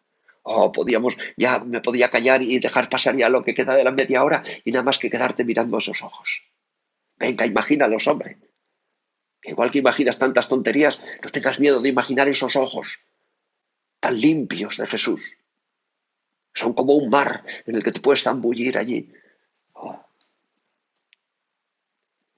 Oh, 0.45 0.71
podíamos, 0.71 1.17
ya 1.37 1.59
me 1.59 1.81
podía 1.81 2.09
callar 2.09 2.41
y 2.41 2.61
dejar 2.61 2.89
pasar 2.89 3.17
ya 3.17 3.29
lo 3.29 3.43
que 3.43 3.53
queda 3.53 3.75
de 3.75 3.83
la 3.83 3.91
media 3.91 4.23
hora 4.23 4.45
y 4.65 4.71
nada 4.71 4.85
más 4.85 5.01
que 5.01 5.11
quedarte 5.11 5.43
mirando 5.43 5.79
esos 5.79 6.05
ojos. 6.05 6.45
Venga, 7.17 7.47
imagínalos, 7.47 8.07
hombre. 8.07 8.39
Que 9.47 9.53
igual 9.53 9.71
que 9.71 9.79
imaginas 9.79 10.19
tantas 10.19 10.49
tonterías, 10.49 10.99
no 11.23 11.31
tengas 11.31 11.61
miedo 11.61 11.81
de 11.81 11.89
imaginar 11.89 12.27
esos 12.27 12.57
ojos 12.57 12.99
tan 14.01 14.21
limpios 14.21 14.77
de 14.77 14.89
Jesús. 14.89 15.35
Son 16.53 16.73
como 16.73 16.97
un 16.97 17.09
mar 17.09 17.45
en 17.65 17.77
el 17.77 17.85
que 17.85 17.93
te 17.93 18.01
puedes 18.01 18.25
zambullir 18.25 18.77
allí. 18.77 19.09
Oh, 19.75 20.05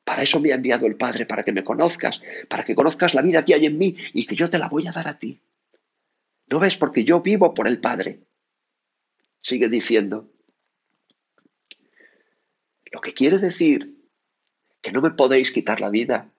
para 0.04 0.22
eso 0.22 0.38
me 0.38 0.52
ha 0.52 0.56
enviado 0.56 0.84
el 0.86 0.96
Padre, 0.96 1.24
para 1.24 1.44
que 1.44 1.52
me 1.52 1.64
conozcas, 1.64 2.20
para 2.46 2.62
que 2.62 2.74
conozcas 2.74 3.14
la 3.14 3.22
vida 3.22 3.42
que 3.42 3.54
hay 3.54 3.64
en 3.64 3.78
mí 3.78 3.96
y 4.12 4.26
que 4.26 4.36
yo 4.36 4.50
te 4.50 4.58
la 4.58 4.68
voy 4.68 4.86
a 4.86 4.92
dar 4.92 5.08
a 5.08 5.18
ti. 5.18 5.40
¿No 6.48 6.60
ves? 6.60 6.76
Porque 6.76 7.04
yo 7.04 7.22
vivo 7.22 7.54
por 7.54 7.68
el 7.68 7.80
Padre. 7.80 8.20
Sigue 9.40 9.70
diciendo. 9.70 10.28
Lo 12.92 13.00
que 13.00 13.14
quiere 13.14 13.38
decir 13.38 13.96
que 14.82 14.92
no 14.92 15.00
me 15.00 15.12
podéis 15.12 15.52
quitar 15.52 15.80
la 15.80 15.88
vida. 15.88 16.30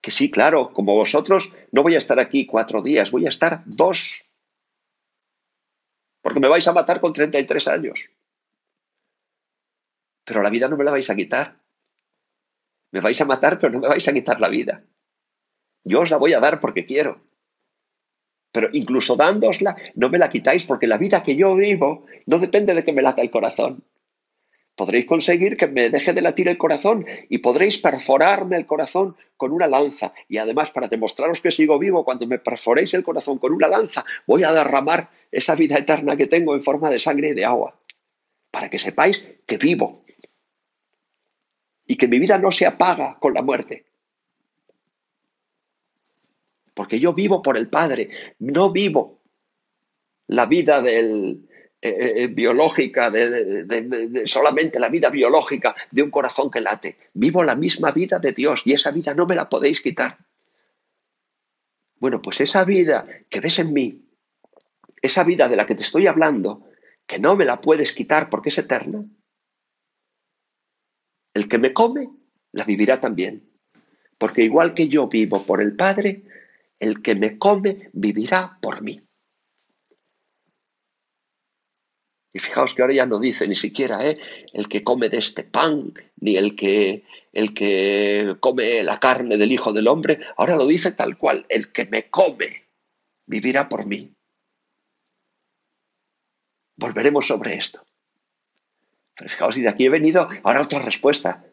Que 0.00 0.10
sí, 0.10 0.30
claro, 0.30 0.72
como 0.72 0.94
vosotros, 0.94 1.52
no 1.72 1.82
voy 1.82 1.94
a 1.94 1.98
estar 1.98 2.18
aquí 2.20 2.46
cuatro 2.46 2.82
días, 2.82 3.10
voy 3.10 3.26
a 3.26 3.30
estar 3.30 3.62
dos. 3.66 4.24
Porque 6.22 6.40
me 6.40 6.48
vais 6.48 6.66
a 6.68 6.72
matar 6.72 7.00
con 7.00 7.12
33 7.12 7.68
años. 7.68 8.10
Pero 10.24 10.42
la 10.42 10.50
vida 10.50 10.68
no 10.68 10.76
me 10.76 10.84
la 10.84 10.92
vais 10.92 11.08
a 11.10 11.16
quitar. 11.16 11.60
Me 12.92 13.00
vais 13.00 13.20
a 13.20 13.24
matar, 13.24 13.58
pero 13.58 13.72
no 13.72 13.80
me 13.80 13.88
vais 13.88 14.06
a 14.06 14.12
quitar 14.12 14.40
la 14.40 14.48
vida. 14.48 14.84
Yo 15.84 16.00
os 16.00 16.10
la 16.10 16.16
voy 16.16 16.32
a 16.32 16.40
dar 16.40 16.60
porque 16.60 16.86
quiero. 16.86 17.20
Pero 18.52 18.68
incluso 18.72 19.16
dándosla, 19.16 19.76
no 19.94 20.08
me 20.08 20.18
la 20.18 20.30
quitáis 20.30 20.64
porque 20.64 20.86
la 20.86 20.98
vida 20.98 21.22
que 21.22 21.36
yo 21.36 21.54
vivo 21.54 22.06
no 22.26 22.38
depende 22.38 22.74
de 22.74 22.84
que 22.84 22.92
me 22.92 23.02
lata 23.02 23.22
el 23.22 23.30
corazón. 23.30 23.84
Podréis 24.78 25.06
conseguir 25.06 25.56
que 25.56 25.66
me 25.66 25.90
deje 25.90 26.12
de 26.12 26.22
latir 26.22 26.46
el 26.46 26.56
corazón 26.56 27.04
y 27.28 27.38
podréis 27.38 27.78
perforarme 27.78 28.56
el 28.56 28.64
corazón 28.64 29.16
con 29.36 29.50
una 29.50 29.66
lanza. 29.66 30.14
Y 30.28 30.38
además, 30.38 30.70
para 30.70 30.86
demostraros 30.86 31.40
que 31.40 31.50
sigo 31.50 31.80
vivo, 31.80 32.04
cuando 32.04 32.28
me 32.28 32.38
perforéis 32.38 32.94
el 32.94 33.02
corazón 33.02 33.38
con 33.38 33.52
una 33.52 33.66
lanza, 33.66 34.04
voy 34.24 34.44
a 34.44 34.52
derramar 34.52 35.10
esa 35.32 35.56
vida 35.56 35.76
eterna 35.76 36.16
que 36.16 36.28
tengo 36.28 36.54
en 36.54 36.62
forma 36.62 36.90
de 36.90 37.00
sangre 37.00 37.30
y 37.30 37.34
de 37.34 37.44
agua. 37.44 37.76
Para 38.52 38.70
que 38.70 38.78
sepáis 38.78 39.26
que 39.44 39.58
vivo, 39.58 40.04
y 41.84 41.96
que 41.96 42.06
mi 42.06 42.20
vida 42.20 42.38
no 42.38 42.52
se 42.52 42.64
apaga 42.64 43.18
con 43.18 43.34
la 43.34 43.42
muerte. 43.42 43.84
Porque 46.72 47.00
yo 47.00 47.14
vivo 47.14 47.42
por 47.42 47.56
el 47.56 47.68
Padre, 47.68 48.10
no 48.38 48.70
vivo 48.70 49.18
la 50.28 50.46
vida 50.46 50.82
del, 50.82 51.47
eh, 51.80 52.24
eh, 52.24 52.26
biológica, 52.26 53.08
de, 53.08 54.24
solamente 54.26 54.80
la 54.80 54.88
vida 54.88 55.10
biológica 55.10 55.76
de 55.92 56.02
un 56.02 56.10
corazón 56.10 56.50
que 56.50 56.60
late. 56.60 56.98
Vivo 57.14 57.44
la 57.44 57.54
misma 57.54 57.92
vida 57.92 58.18
de 58.18 58.32
Dios 58.32 58.62
y 58.64 58.72
esa 58.72 58.90
vida 58.90 59.14
no 59.14 59.26
me 59.26 59.36
la 59.36 59.48
podéis 59.48 59.80
quitar. 59.80 60.18
Bueno, 62.00 62.20
pues 62.20 62.40
esa 62.40 62.64
vida 62.64 63.04
que 63.30 63.38
ves 63.38 63.60
en 63.60 63.72
mí, 63.72 64.08
esa 65.02 65.22
vida 65.22 65.48
de 65.48 65.54
la 65.54 65.66
que 65.66 65.76
te 65.76 65.84
estoy 65.84 66.08
hablando, 66.08 66.68
que 67.06 67.20
no 67.20 67.36
me 67.36 67.44
la 67.44 67.60
puedes 67.60 67.92
quitar 67.92 68.28
porque 68.28 68.48
es 68.48 68.58
eterna, 68.58 69.04
el 71.32 71.48
que 71.48 71.58
me 71.58 71.72
come, 71.72 72.10
la 72.50 72.64
vivirá 72.64 73.00
también. 73.00 73.48
Porque 74.18 74.42
igual 74.42 74.74
que 74.74 74.88
yo 74.88 75.06
vivo 75.06 75.44
por 75.44 75.62
el 75.62 75.76
Padre, 75.76 76.24
el 76.80 77.02
que 77.02 77.14
me 77.14 77.38
come 77.38 77.88
vivirá 77.92 78.58
por 78.60 78.82
mí. 78.82 79.07
Y 82.38 82.40
fijaos 82.40 82.72
que 82.72 82.82
ahora 82.82 82.94
ya 82.94 83.04
no 83.04 83.18
dice 83.18 83.48
ni 83.48 83.56
siquiera 83.56 84.06
¿eh? 84.06 84.16
el 84.52 84.68
que 84.68 84.84
come 84.84 85.08
de 85.08 85.18
este 85.18 85.42
pan, 85.42 85.92
ni 86.20 86.36
el 86.36 86.54
que, 86.54 87.02
el 87.32 87.52
que 87.52 88.36
come 88.38 88.84
la 88.84 89.00
carne 89.00 89.36
del 89.36 89.50
Hijo 89.50 89.72
del 89.72 89.88
Hombre, 89.88 90.20
ahora 90.36 90.54
lo 90.54 90.64
dice 90.64 90.92
tal 90.92 91.18
cual, 91.18 91.44
el 91.48 91.72
que 91.72 91.86
me 91.86 92.08
come 92.08 92.62
vivirá 93.26 93.68
por 93.68 93.86
mí. 93.86 94.14
Volveremos 96.76 97.26
sobre 97.26 97.54
esto. 97.54 97.84
Pero 99.16 99.30
fijaos, 99.30 99.56
y 99.56 99.62
de 99.62 99.70
aquí 99.70 99.86
he 99.86 99.90
venido 99.90 100.28
ahora 100.44 100.62
otra 100.62 100.78
respuesta. 100.78 101.44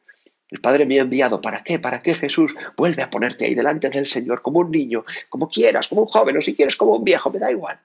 El 0.49 0.61
Padre 0.61 0.85
me 0.85 0.99
ha 0.99 1.01
enviado. 1.01 1.41
¿Para 1.41 1.63
qué? 1.63 1.79
¿Para 1.79 2.03
qué 2.03 2.13
Jesús? 2.13 2.53
Vuelve 2.77 3.01
a 3.01 3.09
ponerte 3.09 3.45
ahí 3.45 3.55
delante 3.55 3.89
del 3.89 4.05
Señor 4.05 4.43
como 4.43 4.59
un 4.59 4.69
niño, 4.69 5.03
como 5.29 5.49
quieras, 5.49 5.87
como 5.87 6.01
un 6.01 6.07
joven 6.07 6.37
o 6.37 6.41
si 6.41 6.53
quieres 6.53 6.75
como 6.75 6.95
un 6.95 7.03
viejo, 7.03 7.31
me 7.31 7.39
da 7.39 7.49
igual. 7.49 7.79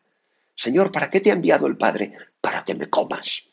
Señor, 0.55 0.93
¿para 0.93 1.11
qué 1.11 1.21
te 1.21 1.31
ha 1.31 1.33
enviado 1.33 1.67
el 1.67 1.79
Padre? 1.79 2.13
Para 2.41 2.65
que 2.65 2.75
me 2.75 2.89
comas. 2.89 3.45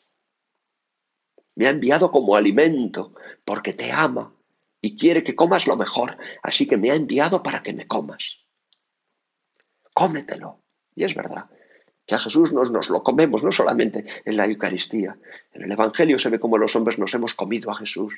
Me 1.56 1.66
ha 1.66 1.70
enviado 1.70 2.10
como 2.10 2.36
alimento, 2.36 3.14
porque 3.44 3.72
te 3.72 3.92
ama 3.92 4.34
y 4.80 4.96
quiere 4.96 5.24
que 5.24 5.34
comas 5.34 5.66
lo 5.66 5.76
mejor. 5.76 6.16
Así 6.42 6.66
que 6.66 6.76
me 6.76 6.90
ha 6.90 6.94
enviado 6.94 7.42
para 7.42 7.62
que 7.62 7.72
me 7.72 7.86
comas. 7.86 8.38
Cómetelo. 9.94 10.62
Y 10.94 11.04
es 11.04 11.14
verdad 11.14 11.50
que 12.08 12.14
a 12.14 12.18
Jesús 12.18 12.54
nos, 12.54 12.70
nos 12.70 12.88
lo 12.88 13.02
comemos, 13.02 13.44
no 13.44 13.52
solamente 13.52 14.06
en 14.24 14.38
la 14.38 14.46
Eucaristía. 14.46 15.18
En 15.52 15.62
el 15.62 15.70
Evangelio 15.70 16.18
se 16.18 16.30
ve 16.30 16.40
cómo 16.40 16.56
los 16.56 16.74
hombres 16.74 16.98
nos 16.98 17.12
hemos 17.12 17.34
comido 17.34 17.70
a 17.70 17.76
Jesús. 17.76 18.14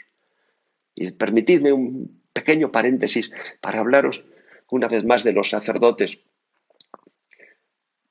Y 0.94 1.10
permitidme 1.10 1.72
un 1.72 2.22
pequeño 2.32 2.70
paréntesis 2.70 3.32
para 3.60 3.80
hablaros 3.80 4.24
una 4.70 4.86
vez 4.86 5.04
más 5.04 5.24
de 5.24 5.32
los 5.32 5.50
sacerdotes. 5.50 6.20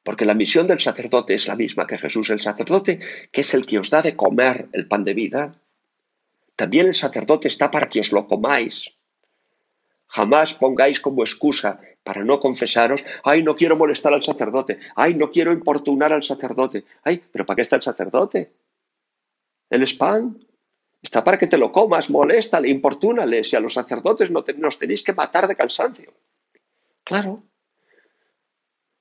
Porque 0.09 0.25
la 0.25 0.33
misión 0.33 0.65
del 0.65 0.79
sacerdote 0.79 1.35
es 1.35 1.47
la 1.47 1.55
misma 1.55 1.85
que 1.85 1.99
Jesús. 1.99 2.31
El 2.31 2.39
sacerdote, 2.39 2.97
que 3.31 3.41
es 3.41 3.53
el 3.53 3.67
que 3.67 3.77
os 3.77 3.91
da 3.91 4.01
de 4.01 4.15
comer 4.15 4.67
el 4.73 4.87
pan 4.87 5.03
de 5.03 5.13
vida, 5.13 5.61
también 6.55 6.87
el 6.87 6.95
sacerdote 6.95 7.47
está 7.47 7.69
para 7.69 7.89
que 7.89 7.99
os 7.99 8.11
lo 8.11 8.25
comáis. 8.25 8.89
Jamás 10.07 10.55
pongáis 10.55 10.99
como 10.99 11.21
excusa 11.21 11.79
para 12.01 12.23
no 12.23 12.39
confesaros, 12.39 13.05
ay, 13.23 13.43
no 13.43 13.55
quiero 13.55 13.77
molestar 13.77 14.11
al 14.11 14.23
sacerdote, 14.23 14.79
ay, 14.95 15.13
no 15.13 15.29
quiero 15.29 15.53
importunar 15.53 16.11
al 16.11 16.23
sacerdote, 16.23 16.85
ay, 17.03 17.23
pero 17.31 17.45
¿para 17.45 17.57
qué 17.57 17.61
está 17.61 17.75
el 17.75 17.83
sacerdote? 17.83 18.51
El 19.69 19.83
spam 19.83 20.39
está 21.03 21.23
para 21.23 21.37
que 21.37 21.45
te 21.45 21.59
lo 21.59 21.71
comas, 21.71 22.09
moléstale, 22.09 22.67
importúnale, 22.69 23.43
si 23.43 23.55
a 23.55 23.59
los 23.59 23.75
sacerdotes 23.75 24.31
no 24.31 24.43
nos 24.57 24.79
tenéis 24.79 25.03
que 25.03 25.13
matar 25.13 25.47
de 25.47 25.55
cansancio. 25.55 26.11
Claro, 27.03 27.43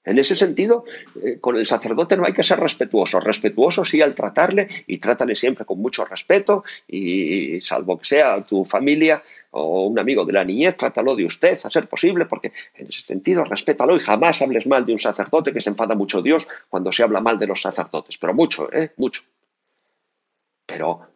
en 0.04 0.18
ese 0.18 0.36
sentido, 0.36 0.84
eh, 1.22 1.38
con 1.38 1.56
el 1.56 1.66
sacerdote 1.66 2.16
no 2.16 2.24
hay 2.24 2.32
que 2.32 2.42
ser 2.42 2.58
respetuoso. 2.58 3.20
Respetuoso 3.20 3.84
sí 3.84 4.00
al 4.00 4.14
tratarle 4.14 4.66
y 4.86 4.98
trátale 4.98 5.34
siempre 5.34 5.64
con 5.64 5.80
mucho 5.80 6.04
respeto 6.04 6.64
y 6.86 7.60
salvo 7.60 7.98
que 7.98 8.06
sea 8.06 8.40
tu 8.42 8.64
familia 8.64 9.22
o 9.50 9.86
un 9.86 9.98
amigo 9.98 10.24
de 10.24 10.32
la 10.32 10.44
niñez, 10.44 10.76
trátalo 10.76 11.14
de 11.14 11.24
usted 11.24 11.58
a 11.62 11.70
ser 11.70 11.88
posible 11.88 12.26
porque 12.26 12.52
en 12.74 12.88
ese 12.88 13.02
sentido 13.02 13.44
respétalo 13.44 13.96
y 13.96 14.00
jamás 14.00 14.40
hables 14.40 14.66
mal 14.66 14.86
de 14.86 14.92
un 14.92 14.98
sacerdote 14.98 15.52
que 15.52 15.60
se 15.60 15.70
enfada 15.70 15.94
mucho 15.94 16.22
Dios 16.22 16.46
cuando 16.70 16.90
se 16.92 17.02
habla 17.02 17.20
mal 17.20 17.38
de 17.38 17.46
los 17.46 17.60
sacerdotes. 17.60 18.16
Pero 18.18 18.34
mucho, 18.34 18.72
¿eh? 18.72 18.92
Mucho. 18.96 19.24
Pero 20.64 21.06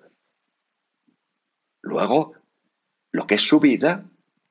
luego, 1.81 2.35
lo 3.11 3.27
que 3.27 3.37
es 3.37 3.43
su 3.43 3.59
vida, 3.59 4.05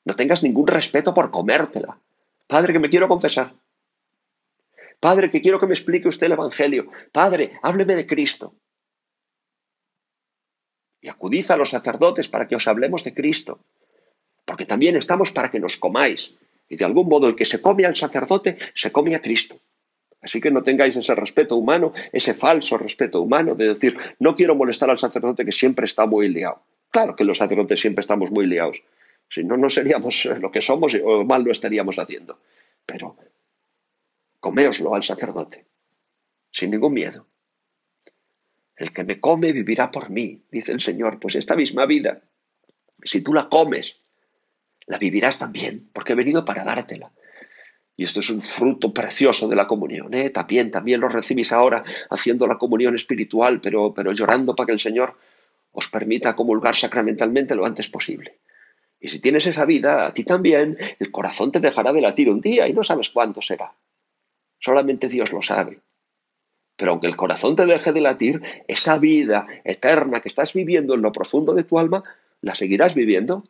no 0.06 0.16
tengas 0.16 0.42
ningún 0.42 0.68
respeto 0.68 1.14
por 1.14 1.32
comértela. 1.32 2.00
Padre, 2.48 2.74
que 2.74 2.80
me 2.80 2.90
quiero 2.90 3.08
confesar. 3.08 3.54
Padre, 5.02 5.32
que 5.32 5.42
quiero 5.42 5.60
que 5.60 5.66
me 5.66 5.74
explique 5.74 6.08
usted 6.08 6.28
el 6.28 6.34
Evangelio. 6.34 6.92
Padre, 7.12 7.60
hábleme 7.64 7.96
de 7.96 8.06
Cristo. 8.06 8.54
Y 11.02 11.10
acudid 11.10 11.50
a 11.50 11.58
los 11.58 11.72
sacerdotes 11.72 12.28
para 12.30 12.48
que 12.48 12.56
os 12.56 12.68
hablemos 12.68 13.04
de 13.04 13.16
Cristo. 13.16 13.66
Porque 14.46 14.68
también 14.68 14.96
estamos 14.96 15.32
para 15.32 15.50
que 15.50 15.60
nos 15.60 15.76
comáis. 15.76 16.36
Y 16.70 16.76
de 16.76 16.86
algún 16.86 17.10
modo 17.10 17.28
el 17.28 17.36
que 17.36 17.46
se 17.46 17.60
come 17.60 17.84
al 17.86 17.96
sacerdote, 17.96 18.60
se 18.76 18.92
come 18.92 19.16
a 19.16 19.22
Cristo. 19.22 19.60
Así 20.22 20.40
que 20.40 20.52
no 20.52 20.62
tengáis 20.62 20.96
ese 20.96 21.16
respeto 21.16 21.56
humano, 21.56 21.94
ese 22.12 22.36
falso 22.36 22.78
respeto 22.78 23.22
humano 23.22 23.56
de 23.56 23.70
decir, 23.70 23.98
no 24.20 24.36
quiero 24.36 24.54
molestar 24.54 24.92
al 24.92 25.00
sacerdote 25.00 25.46
que 25.46 25.52
siempre 25.52 25.86
está 25.86 26.06
muy 26.06 26.30
liado. 26.30 26.62
Claro 26.92 27.16
que 27.16 27.24
los 27.24 27.40
sacerdotes 27.40 27.80
siempre 27.80 28.02
estamos 28.02 28.30
muy 28.30 28.46
liados. 28.46 28.84
Si 29.32 29.44
no, 29.44 29.58
no 29.58 29.72
seríamos 29.72 30.26
lo 30.26 30.52
que 30.52 30.62
somos 30.62 30.94
o 31.04 31.24
mal 31.26 31.44
lo 31.44 31.52
estaríamos 31.52 31.98
haciendo. 31.98 32.38
Pero 32.86 33.18
coméoslo 34.42 34.94
al 34.96 35.04
sacerdote, 35.04 35.66
sin 36.52 36.72
ningún 36.72 36.94
miedo. 36.94 37.28
El 38.76 38.92
que 38.92 39.04
me 39.04 39.22
come 39.22 39.54
vivirá 39.54 39.92
por 39.92 40.10
mí, 40.10 40.44
dice 40.52 40.72
el 40.72 40.82
Señor. 40.82 41.20
Pues 41.20 41.36
esta 41.36 41.56
misma 41.56 41.86
vida, 41.86 42.24
si 43.04 43.22
tú 43.22 43.34
la 43.34 43.48
comes, 43.48 43.96
la 44.88 44.98
vivirás 44.98 45.38
también, 45.38 45.90
porque 45.94 46.14
he 46.14 46.16
venido 46.16 46.44
para 46.44 46.66
dártela. 46.66 47.12
Y 47.96 48.04
esto 48.04 48.22
es 48.22 48.32
un 48.32 48.42
fruto 48.42 48.92
precioso 48.94 49.48
de 49.48 49.56
la 49.56 49.68
comunión. 49.68 50.12
¿eh? 50.16 50.32
También, 50.32 50.72
también 50.72 51.00
lo 51.00 51.10
recibís 51.10 51.52
ahora 51.52 51.84
haciendo 52.10 52.48
la 52.48 52.58
comunión 52.58 52.96
espiritual, 52.96 53.62
pero, 53.62 53.94
pero 53.94 54.12
llorando 54.12 54.56
para 54.56 54.66
que 54.66 54.74
el 54.74 54.80
Señor 54.80 55.16
os 55.72 55.88
permita 55.88 56.36
comulgar 56.36 56.76
sacramentalmente 56.76 57.54
lo 57.54 57.66
antes 57.66 57.90
posible. 57.90 58.40
Y 59.00 59.10
si 59.10 59.20
tienes 59.20 59.46
esa 59.46 59.66
vida, 59.66 60.08
a 60.08 60.14
ti 60.16 60.24
también, 60.24 60.78
el 60.98 61.12
corazón 61.12 61.52
te 61.52 61.60
dejará 61.60 61.94
de 61.94 62.02
latir 62.02 62.30
un 62.30 62.42
día 62.42 62.68
y 62.68 62.74
no 62.74 62.84
sabes 62.84 63.12
cuándo 63.12 63.42
será. 63.42 63.76
Solamente 64.62 65.10
Dios 65.10 65.34
lo 65.34 65.42
sabe. 65.42 65.82
Pero 66.78 66.92
aunque 66.92 67.08
el 67.08 67.18
corazón 67.18 67.56
te 67.56 67.66
deje 67.66 67.92
de 67.92 68.02
latir, 68.02 68.42
esa 68.68 68.98
vida 68.98 69.48
eterna 69.64 70.22
que 70.22 70.30
estás 70.30 70.54
viviendo 70.54 70.96
en 70.96 71.02
lo 71.02 71.12
profundo 71.12 71.54
de 71.54 71.64
tu 71.64 71.78
alma, 71.78 72.04
la 72.42 72.56
seguirás 72.56 72.96
viviendo. 72.96 73.44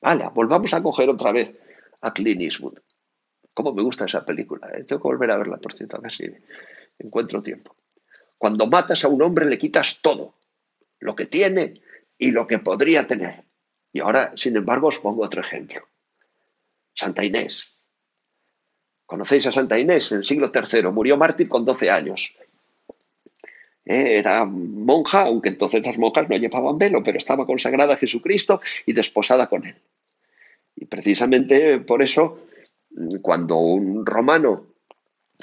Vale, 0.00 0.28
volvamos 0.32 0.72
a 0.72 0.82
coger 0.82 1.10
otra 1.10 1.32
vez 1.32 1.54
a 2.00 2.12
Clint 2.12 2.42
Eastwood. 2.42 2.78
¿Cómo 3.54 3.72
me 3.72 3.82
gusta 3.82 4.04
esa 4.04 4.24
película? 4.24 4.68
Eh? 4.68 4.84
Tengo 4.84 5.02
que 5.02 5.08
volver 5.08 5.30
a 5.32 5.36
verla, 5.36 5.56
por 5.56 5.72
cierto, 5.72 5.96
a 5.96 6.00
ver 6.00 6.12
si 6.12 6.30
encuentro 6.98 7.42
tiempo. 7.42 7.74
Cuando 8.36 8.66
matas 8.66 9.04
a 9.04 9.08
un 9.08 9.20
hombre 9.20 9.46
le 9.46 9.58
quitas 9.58 10.00
todo, 10.00 10.34
lo 11.00 11.16
que 11.16 11.26
tiene 11.26 11.82
y 12.16 12.30
lo 12.30 12.46
que 12.46 12.58
podría 12.58 13.06
tener. 13.06 13.44
Y 13.92 14.00
ahora, 14.00 14.32
sin 14.36 14.56
embargo, 14.56 14.88
os 14.88 15.00
pongo 15.00 15.24
otro 15.24 15.40
ejemplo. 15.40 15.82
Santa 16.94 17.24
Inés. 17.24 17.77
¿Conocéis 19.08 19.46
a 19.46 19.52
Santa 19.52 19.78
Inés? 19.78 20.12
En 20.12 20.18
el 20.18 20.24
siglo 20.24 20.52
III 20.54 20.90
murió 20.92 21.16
mártir 21.16 21.48
con 21.48 21.64
12 21.64 21.90
años. 21.90 22.34
Eh, 23.86 24.18
era 24.18 24.44
monja, 24.44 25.22
aunque 25.22 25.48
entonces 25.48 25.82
las 25.82 25.96
monjas 25.96 26.28
no 26.28 26.36
llevaban 26.36 26.76
velo, 26.76 27.02
pero 27.02 27.16
estaba 27.16 27.46
consagrada 27.46 27.94
a 27.94 27.96
Jesucristo 27.96 28.60
y 28.84 28.92
desposada 28.92 29.46
con 29.46 29.66
él. 29.66 29.76
Y 30.76 30.84
precisamente 30.84 31.78
por 31.78 32.02
eso 32.02 32.40
cuando 33.22 33.56
un 33.56 34.04
romano, 34.04 34.66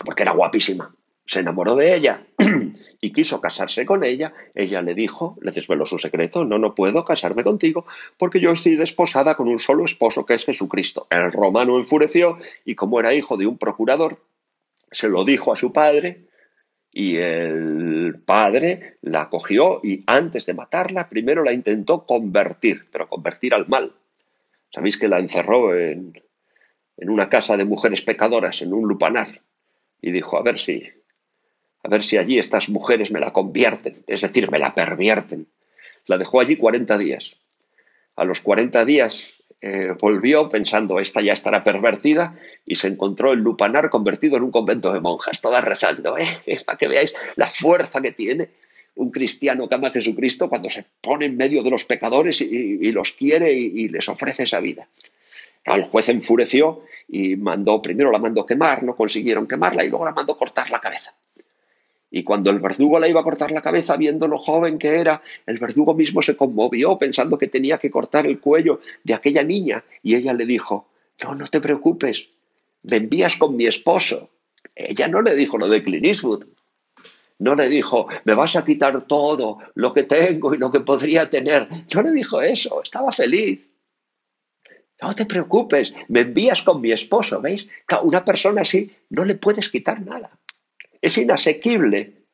porque 0.05 0.21
era 0.21 0.33
guapísima, 0.33 0.93
se 1.27 1.39
enamoró 1.39 1.75
de 1.75 1.95
ella 1.95 2.25
y 3.01 3.11
quiso 3.11 3.41
casarse 3.41 3.85
con 3.85 4.03
ella, 4.03 4.33
ella 4.53 4.81
le 4.81 4.93
dijo, 4.93 5.37
le 5.41 5.51
desveló 5.51 5.85
su 5.85 5.97
secreto, 5.97 6.45
no, 6.45 6.59
no 6.59 6.75
puedo 6.75 7.03
casarme 7.03 7.43
contigo 7.43 7.85
porque 8.17 8.39
yo 8.39 8.51
estoy 8.51 8.75
desposada 8.75 9.35
con 9.35 9.47
un 9.47 9.59
solo 9.59 9.85
esposo 9.85 10.25
que 10.25 10.35
es 10.35 10.45
Jesucristo. 10.45 11.07
El 11.09 11.31
romano 11.31 11.77
enfureció 11.77 12.37
y 12.63 12.75
como 12.75 12.99
era 12.99 13.13
hijo 13.13 13.37
de 13.37 13.47
un 13.47 13.57
procurador, 13.57 14.23
se 14.91 15.09
lo 15.09 15.25
dijo 15.25 15.51
a 15.51 15.55
su 15.55 15.73
padre 15.73 16.27
y 16.91 17.17
el 17.17 18.21
padre 18.25 18.97
la 19.01 19.29
cogió 19.29 19.81
y 19.83 20.03
antes 20.07 20.45
de 20.45 20.53
matarla 20.53 21.09
primero 21.09 21.43
la 21.43 21.53
intentó 21.53 22.05
convertir, 22.05 22.87
pero 22.91 23.09
convertir 23.09 23.53
al 23.53 23.67
mal. 23.67 23.93
Sabéis 24.71 24.97
que 24.97 25.07
la 25.07 25.19
encerró 25.19 25.75
en, 25.75 26.21
en 26.97 27.09
una 27.09 27.29
casa 27.29 27.57
de 27.57 27.65
mujeres 27.65 28.01
pecadoras, 28.01 28.61
en 28.61 28.73
un 28.73 28.87
lupanar, 28.87 29.41
y 30.01 30.11
dijo, 30.11 30.37
a 30.37 30.43
ver 30.43 30.59
si, 30.59 30.83
a 31.85 31.87
ver 31.87 32.03
si 32.03 32.17
allí 32.17 32.39
estas 32.39 32.67
mujeres 32.67 33.11
me 33.11 33.19
la 33.19 33.31
convierten, 33.31 33.93
es 34.07 34.21
decir, 34.21 34.49
me 34.49 34.57
la 34.57 34.73
pervierten. 34.73 35.45
La 36.07 36.17
dejó 36.17 36.39
allí 36.39 36.57
40 36.57 36.97
días. 36.97 37.35
A 38.15 38.25
los 38.25 38.41
40 38.41 38.85
días 38.85 39.33
eh, 39.61 39.93
volvió 40.01 40.49
pensando, 40.49 40.99
esta 40.99 41.21
ya 41.21 41.33
estará 41.33 41.61
pervertida, 41.61 42.39
y 42.65 42.77
se 42.77 42.87
encontró 42.87 43.33
el 43.33 43.41
lupanar 43.41 43.91
convertido 43.91 44.35
en 44.35 44.41
un 44.41 44.51
convento 44.51 44.91
de 44.93 44.99
monjas, 44.99 45.41
todas 45.41 45.63
rezando, 45.63 46.17
¿eh? 46.17 46.25
para 46.65 46.79
que 46.79 46.87
veáis 46.87 47.13
la 47.35 47.45
fuerza 47.45 48.01
que 48.01 48.13
tiene 48.13 48.49
un 48.95 49.11
cristiano 49.11 49.69
que 49.69 49.75
ama 49.75 49.89
a 49.89 49.91
Jesucristo 49.91 50.49
cuando 50.49 50.71
se 50.71 50.85
pone 51.01 51.25
en 51.25 51.37
medio 51.37 51.61
de 51.61 51.69
los 51.69 51.85
pecadores 51.85 52.41
y, 52.41 52.91
los 52.93 53.11
quiere 53.11 53.53
y 53.53 53.89
les 53.89 54.09
ofrece 54.09 54.43
esa 54.43 54.59
vida. 54.59 54.87
El 55.65 55.83
juez 55.83 56.09
enfureció 56.09 56.81
y 57.07 57.35
mandó, 57.35 57.79
primero 57.79 58.11
la 58.11 58.17
mandó 58.17 58.43
quemar, 58.43 58.81
no 58.81 58.95
consiguieron 58.95 59.47
quemarla 59.47 59.83
y 59.83 59.89
luego 59.89 60.05
la 60.05 60.13
mandó 60.13 60.35
cortar 60.35 60.71
la 60.71 60.79
cabeza. 60.79 61.13
Y 62.11 62.23
cuando 62.23 62.49
el 62.49 62.59
verdugo 62.59 62.99
la 62.99 63.07
iba 63.07 63.21
a 63.21 63.23
cortar 63.23 63.51
la 63.51 63.61
cabeza, 63.61 63.97
viendo 63.97 64.27
lo 64.27 64.37
joven 64.37 64.77
que 64.77 64.99
era, 64.99 65.21
el 65.45 65.57
verdugo 65.57 65.93
mismo 65.93 66.21
se 66.21 66.37
conmovió 66.37 66.97
pensando 66.97 67.37
que 67.37 67.47
tenía 67.47 67.77
que 67.77 67.91
cortar 67.91 68.25
el 68.25 68.39
cuello 68.39 68.79
de 69.03 69.13
aquella 69.13 69.43
niña. 69.43 69.83
Y 70.01 70.15
ella 70.15 70.33
le 70.33 70.45
dijo, 70.45 70.87
no, 71.23 71.35
no 71.35 71.47
te 71.47 71.59
preocupes, 71.59 72.27
me 72.83 72.97
envías 72.97 73.35
con 73.35 73.57
mi 73.57 73.65
esposo. 73.65 74.29
Ella 74.75 75.07
no 75.07 75.21
le 75.21 75.35
dijo 75.35 75.57
lo 75.57 75.67
de 75.67 75.81
Clint. 75.81 76.45
No 77.37 77.55
le 77.55 77.67
dijo, 77.67 78.07
me 78.23 78.33
vas 78.33 78.55
a 78.55 78.63
quitar 78.63 79.01
todo 79.07 79.57
lo 79.73 79.93
que 79.93 80.03
tengo 80.03 80.53
y 80.53 80.57
lo 80.57 80.71
que 80.71 80.79
podría 80.79 81.29
tener. 81.29 81.67
No 81.93 82.01
le 82.01 82.11
dijo 82.11 82.41
eso, 82.41 82.81
estaba 82.81 83.11
feliz. 83.11 83.69
No 85.01 85.13
te 85.13 85.25
preocupes, 85.25 85.93
me 86.07 86.21
envías 86.21 86.61
con 86.61 86.79
mi 86.79 86.91
esposo, 86.91 87.41
¿veis? 87.41 87.67
Una 88.03 88.23
persona 88.23 88.61
así 88.61 88.95
no 89.09 89.25
le 89.25 89.35
puedes 89.35 89.69
quitar 89.69 90.01
nada. 90.01 90.39
Es 91.05 91.19
inasequible 91.19 92.25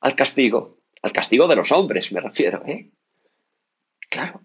al 0.00 0.16
castigo, 0.16 0.80
al 1.00 1.12
castigo 1.12 1.46
de 1.46 1.54
los 1.54 1.70
hombres 1.70 2.10
me 2.10 2.20
refiero, 2.20 2.64
¿eh? 2.66 2.90
Claro. 4.10 4.42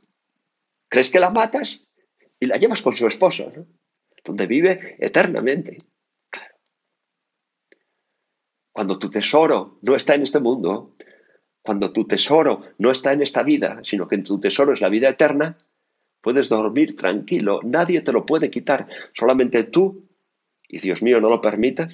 ¿Crees 0.88 1.10
que 1.10 1.20
la 1.20 1.32
matas? 1.32 1.88
Y 2.40 2.46
la 2.46 2.58
llevas 2.58 2.84
con 2.84 2.96
su 2.96 3.08
esposo. 3.08 3.50
Donde 4.24 4.46
vive 4.46 4.98
eternamente. 5.00 5.84
Claro. 6.30 6.56
Cuando 8.72 9.00
tu 9.00 9.10
tesoro 9.10 9.80
no 9.82 9.96
está 9.96 10.14
en 10.14 10.22
este 10.22 10.40
mundo, 10.40 10.96
cuando 11.64 11.92
tu 11.92 12.06
tesoro 12.06 12.62
no 12.78 12.92
está 12.92 13.14
en 13.14 13.24
esta 13.24 13.42
vida, 13.42 13.82
sino 13.84 14.08
que 14.08 14.20
tu 14.20 14.40
tesoro 14.40 14.74
es 14.74 14.80
la 14.80 14.90
vida 14.90 15.10
eterna, 15.10 15.58
Puedes 16.22 16.48
dormir 16.48 16.96
tranquilo, 16.96 17.60
nadie 17.64 18.00
te 18.00 18.14
lo 18.14 18.26
puede 18.26 18.50
quitar, 18.50 18.88
solamente 19.12 19.66
tú, 19.66 20.08
y 20.70 20.80
Dios 20.80 21.02
mío 21.02 21.20
no 21.20 21.30
lo 21.30 21.42
permitas, 21.42 21.94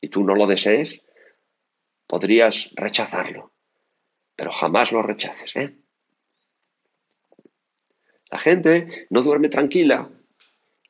y 0.00 0.08
tú 0.08 0.24
no 0.24 0.34
lo 0.34 0.46
desees, 0.46 1.00
podrías 2.06 2.70
rechazarlo, 2.74 3.52
pero 4.36 4.50
jamás 4.50 4.92
lo 4.92 5.02
rechaces. 5.02 5.54
¿eh? 5.56 5.76
La 8.30 8.38
gente 8.38 9.06
no 9.10 9.22
duerme 9.22 9.48
tranquila 9.48 10.08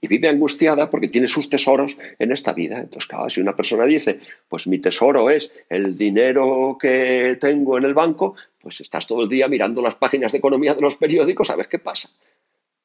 y 0.01 0.09
vive 0.09 0.29
angustiada 0.29 0.89
porque 0.89 1.09
tiene 1.09 1.29
sus 1.29 1.51
tesoros 1.51 1.97
en 2.19 2.33
esta 2.33 2.53
vida. 2.53 2.79
Entonces, 2.79 3.07
claro, 3.07 3.29
si 3.29 3.41
una 3.41 3.55
persona 3.55 3.85
dice, 3.85 4.21
pues 4.49 4.67
mi 4.67 4.79
tesoro 4.79 5.29
es 5.29 5.53
el 5.69 5.97
dinero 5.97 6.79
que 6.81 7.37
tengo 7.41 7.77
en 7.77 7.85
el 7.85 7.95
banco, 7.95 8.35
pues 8.59 8.81
estás 8.81 9.07
todo 9.07 9.23
el 9.23 9.29
día 9.29 9.49
mirando 9.49 9.83
las 9.83 9.97
páginas 9.97 10.33
de 10.33 10.39
economía 10.39 10.75
de 10.75 10.81
los 10.81 10.97
periódicos 10.97 11.51
a 11.51 11.57
ver 11.57 11.69
qué 11.69 11.79
pasa. 11.79 12.11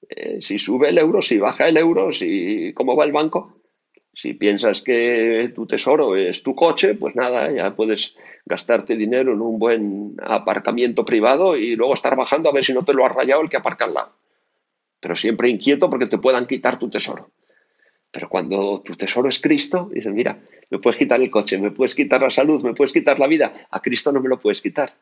Eh, 0.10 0.42
si 0.42 0.60
sube 0.60 0.90
el 0.90 0.98
euro, 0.98 1.22
si 1.22 1.40
baja 1.40 1.68
el 1.68 1.78
euro, 1.78 2.12
si 2.12 2.74
cómo 2.74 2.96
va 2.96 3.06
el 3.06 3.12
banco. 3.12 3.62
Si 4.16 4.34
piensas 4.34 4.82
que 4.82 5.52
tu 5.54 5.68
tesoro 5.68 6.16
es 6.16 6.42
tu 6.42 6.56
coche, 6.56 6.96
pues 6.96 7.16
nada, 7.16 7.52
ya 7.52 7.76
puedes 7.76 8.16
gastarte 8.46 8.96
dinero 8.96 9.34
en 9.34 9.42
un 9.42 9.60
buen 9.60 10.16
aparcamiento 10.24 11.04
privado 11.04 11.58
y 11.58 11.76
luego 11.76 11.94
estar 11.94 12.16
bajando 12.16 12.50
a 12.50 12.54
ver 12.54 12.64
si 12.64 12.74
no 12.74 12.84
te 12.84 12.94
lo 12.94 13.06
ha 13.06 13.10
rayado 13.10 13.42
el 13.42 13.50
que 13.50 13.58
aparca 13.58 13.84
al 13.84 13.94
lado. 13.94 14.14
Pero 15.02 15.16
siempre 15.16 15.50
inquieto 15.50 15.90
porque 15.90 16.08
te 16.08 16.18
puedan 16.18 16.48
quitar 16.48 16.80
tu 16.80 16.90
tesoro. 16.90 17.30
Pero 18.10 18.30
cuando 18.30 18.82
tu 18.82 18.96
tesoro 18.96 19.28
es 19.28 19.42
Cristo, 19.42 19.90
dices, 19.94 20.14
mira, 20.14 20.40
me 20.72 20.80
puedes 20.80 20.98
quitar 20.98 21.20
el 21.20 21.30
coche, 21.30 21.58
me 21.58 21.72
puedes 21.72 21.94
quitar 21.94 22.22
la 22.22 22.30
salud, 22.30 22.64
me 22.64 22.74
puedes 22.74 22.94
quitar 22.94 23.20
la 23.20 23.28
vida, 23.28 23.68
a 23.70 23.82
Cristo 23.82 24.14
no 24.14 24.22
me 24.22 24.30
lo 24.30 24.40
puedes 24.40 24.62
quitar. 24.62 24.96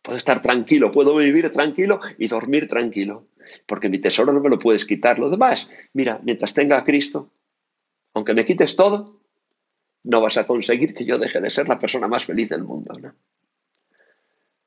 Puedo 0.00 0.16
estar 0.16 0.40
tranquilo, 0.40 0.90
puedo 0.90 1.14
vivir 1.14 1.50
tranquilo 1.50 2.00
y 2.16 2.28
dormir 2.28 2.68
tranquilo, 2.68 3.26
porque 3.66 3.88
mi 3.88 3.98
tesoro 3.98 4.32
no 4.32 4.40
me 4.40 4.50
lo 4.50 4.58
puedes 4.58 4.84
quitar. 4.84 5.18
Lo 5.18 5.30
demás, 5.30 5.68
mira, 5.92 6.20
mientras 6.22 6.54
tenga 6.54 6.78
a 6.78 6.84
Cristo, 6.84 7.30
aunque 8.14 8.34
me 8.34 8.44
quites 8.44 8.76
todo, 8.76 9.20
no 10.04 10.20
vas 10.20 10.36
a 10.36 10.46
conseguir 10.46 10.94
que 10.94 11.04
yo 11.04 11.18
deje 11.18 11.40
de 11.40 11.50
ser 11.50 11.68
la 11.68 11.78
persona 11.78 12.08
más 12.08 12.24
feliz 12.24 12.48
del 12.48 12.62
mundo. 12.62 12.94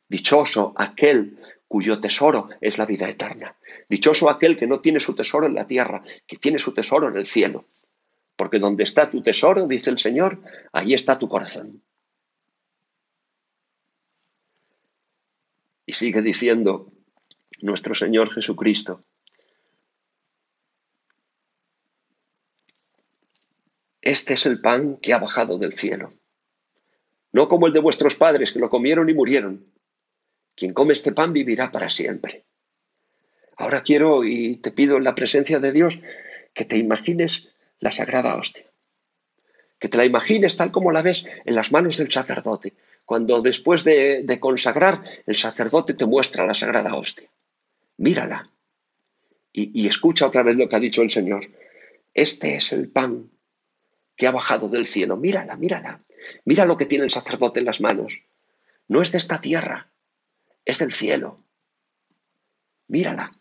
Dichoso 0.08 0.74
aquel 0.76 1.40
cuyo 1.68 2.00
tesoro 2.02 2.50
es 2.62 2.78
la 2.78 2.86
vida 2.86 3.08
eterna. 3.08 3.56
Dichoso 3.88 4.30
aquel 4.30 4.58
que 4.58 4.68
no 4.68 4.80
tiene 4.80 5.00
su 5.00 5.16
tesoro 5.16 5.46
en 5.46 5.56
la 5.56 5.68
tierra, 5.68 6.04
que 6.28 6.38
tiene 6.38 6.60
su 6.60 6.74
tesoro 6.74 7.08
en 7.08 7.16
el 7.18 7.28
cielo. 7.28 7.66
porque 8.40 8.58
donde 8.58 8.86
está 8.86 9.12
tu 9.12 9.22
tesoro, 9.22 9.68
dice 9.68 9.90
el 9.90 10.00
Señor, 10.00 10.42
ahí 10.72 10.94
está 10.94 11.20
tu 11.20 11.28
corazón. 11.28 11.84
Y 15.86 15.92
sigue 15.92 16.22
diciendo 16.22 16.94
nuestro 17.62 17.94
Señor 17.94 18.32
Jesucristo, 18.32 19.02
Este 24.02 24.34
es 24.34 24.46
el 24.46 24.62
pan 24.62 24.98
que 24.98 25.14
ha 25.14 25.20
bajado 25.20 25.58
del 25.58 25.74
cielo. 25.74 26.14
No 27.32 27.48
como 27.48 27.68
el 27.68 27.74
de 27.74 27.80
vuestros 27.80 28.16
padres 28.16 28.52
que 28.52 28.60
lo 28.60 28.70
comieron 28.70 29.10
y 29.10 29.14
murieron. 29.14 29.66
Quien 30.56 30.74
come 30.74 30.94
este 30.94 31.12
pan 31.12 31.34
vivirá 31.34 31.72
para 31.72 31.90
siempre. 31.90 32.46
Ahora 33.58 33.82
quiero 33.82 34.24
y 34.24 34.56
te 34.56 34.72
pido 34.72 34.98
en 34.98 35.04
la 35.04 35.16
presencia 35.16 35.60
de 35.60 35.74
Dios 35.74 36.00
que 36.54 36.66
te 36.66 36.78
imagines 36.78 37.50
la 37.80 37.92
sagrada 37.92 38.36
hostia. 38.36 38.66
Que 39.80 39.90
te 39.90 39.98
la 39.98 40.06
imagines 40.06 40.58
tal 40.58 40.72
como 40.72 40.92
la 40.92 41.02
ves 41.02 41.26
en 41.46 41.56
las 41.56 41.72
manos 41.72 41.98
del 41.98 42.12
sacerdote, 42.12 42.74
cuando 43.06 43.42
después 43.42 43.84
de, 43.84 44.38
consagrar 44.40 45.04
el 45.26 45.36
sacerdote 45.36 45.94
te 45.94 46.06
muestra 46.06 46.46
la 46.46 46.56
sagrada 46.56 46.96
hostia. 46.96 47.30
Mírala 48.00 48.50
y 49.52 49.88
escucha 49.88 50.26
otra 50.26 50.42
vez 50.44 50.56
lo 50.56 50.70
que 50.70 50.76
ha 50.78 50.80
dicho 50.80 51.02
el 51.02 51.10
Señor. 51.10 51.46
Este 52.14 52.56
es 52.56 52.72
el 52.72 52.90
pan 52.90 53.30
que 54.16 54.28
ha 54.28 54.32
bajado 54.32 54.70
del 54.70 54.88
cielo. 54.88 55.18
Mírala, 55.18 55.56
mírala. 55.56 56.02
Mira 56.46 56.66
lo 56.66 56.78
que 56.78 56.86
tiene 56.86 57.04
el 57.04 57.12
sacerdote 57.12 57.60
en 57.60 57.66
las 57.66 57.82
manos. 57.82 58.20
No 58.88 59.02
es 59.02 59.12
de 59.12 59.18
esta 59.18 59.42
tierra, 59.42 59.92
es 60.66 60.80
del 60.80 60.94
cielo. 60.94 61.38
Mírala. 62.88 63.32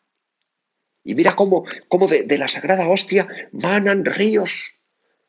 Y 1.05 1.15
mira 1.15 1.37
cómo, 1.37 1.65
cómo 1.89 2.07
de, 2.07 2.39
la 2.39 2.49
sagrada 2.49 2.89
hostia 2.89 3.29
manan 3.53 4.05
ríos 4.05 4.73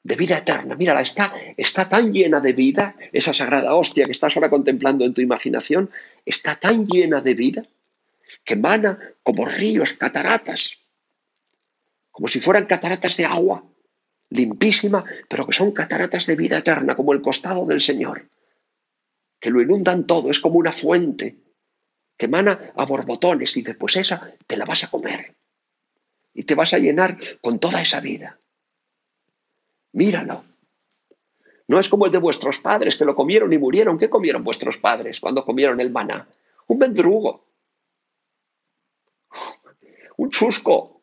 de 0.03 0.15
vida 0.15 0.39
eterna. 0.39 0.75
Mírala, 0.75 1.01
está, 1.01 1.33
está 1.55 1.87
tan 1.87 2.13
llena 2.13 2.41
de 2.41 2.53
vida, 2.53 2.95
esa 3.13 3.33
sagrada 3.33 3.75
hostia 3.75 4.05
que 4.05 4.11
estás 4.11 4.35
ahora 4.35 4.49
contemplando 4.49 5.05
en 5.05 5.13
tu 5.13 5.21
imaginación, 5.21 5.89
está 6.25 6.55
tan 6.55 6.87
llena 6.87 7.21
de 7.21 7.33
vida 7.35 7.67
que 8.49 8.55
mana 8.55 8.97
como 9.21 9.45
ríos, 9.45 9.93
cataratas, 9.93 10.61
como 12.09 12.27
si 12.27 12.39
fueran 12.39 12.65
cataratas 12.65 13.15
de 13.15 13.25
agua 13.25 13.63
limpísima, 14.31 15.05
pero 15.29 15.45
que 15.45 15.53
son 15.53 15.71
cataratas 15.71 16.25
de 16.25 16.35
vida 16.35 16.57
eterna, 16.57 16.95
como 16.95 17.13
el 17.13 17.21
costado 17.21 17.67
del 17.67 17.79
Señor, 17.79 18.27
que 19.39 19.51
lo 19.51 19.61
inundan 19.61 20.07
todo, 20.07 20.31
es 20.31 20.39
como 20.39 20.57
una 20.57 20.71
fuente 20.71 21.37
que 22.17 22.25
emana 22.25 22.73
a 22.75 22.85
borbotones 22.85 23.55
y 23.55 23.61
después 23.61 23.95
esa 23.97 24.33
te 24.47 24.57
la 24.57 24.65
vas 24.65 24.83
a 24.83 24.89
comer 24.89 25.35
y 26.33 26.41
te 26.41 26.55
vas 26.55 26.73
a 26.73 26.79
llenar 26.79 27.19
con 27.41 27.59
toda 27.59 27.83
esa 27.83 27.99
vida. 27.99 28.39
Míralo. 29.91 30.43
No 31.67 31.79
es 31.79 31.87
como 31.87 32.07
el 32.07 32.11
de 32.11 32.17
vuestros 32.17 32.57
padres 32.57 32.95
que 32.95 33.05
lo 33.05 33.15
comieron 33.15 33.53
y 33.53 33.59
murieron. 33.59 33.99
¿Qué 33.99 34.09
comieron 34.09 34.43
vuestros 34.43 34.79
padres 34.79 35.19
cuando 35.19 35.45
comieron 35.45 35.79
el 35.79 35.91
maná? 35.91 36.27
Un 36.65 36.79
mendrugo. 36.79 37.48
Un 40.19 40.29
chusco 40.31 40.99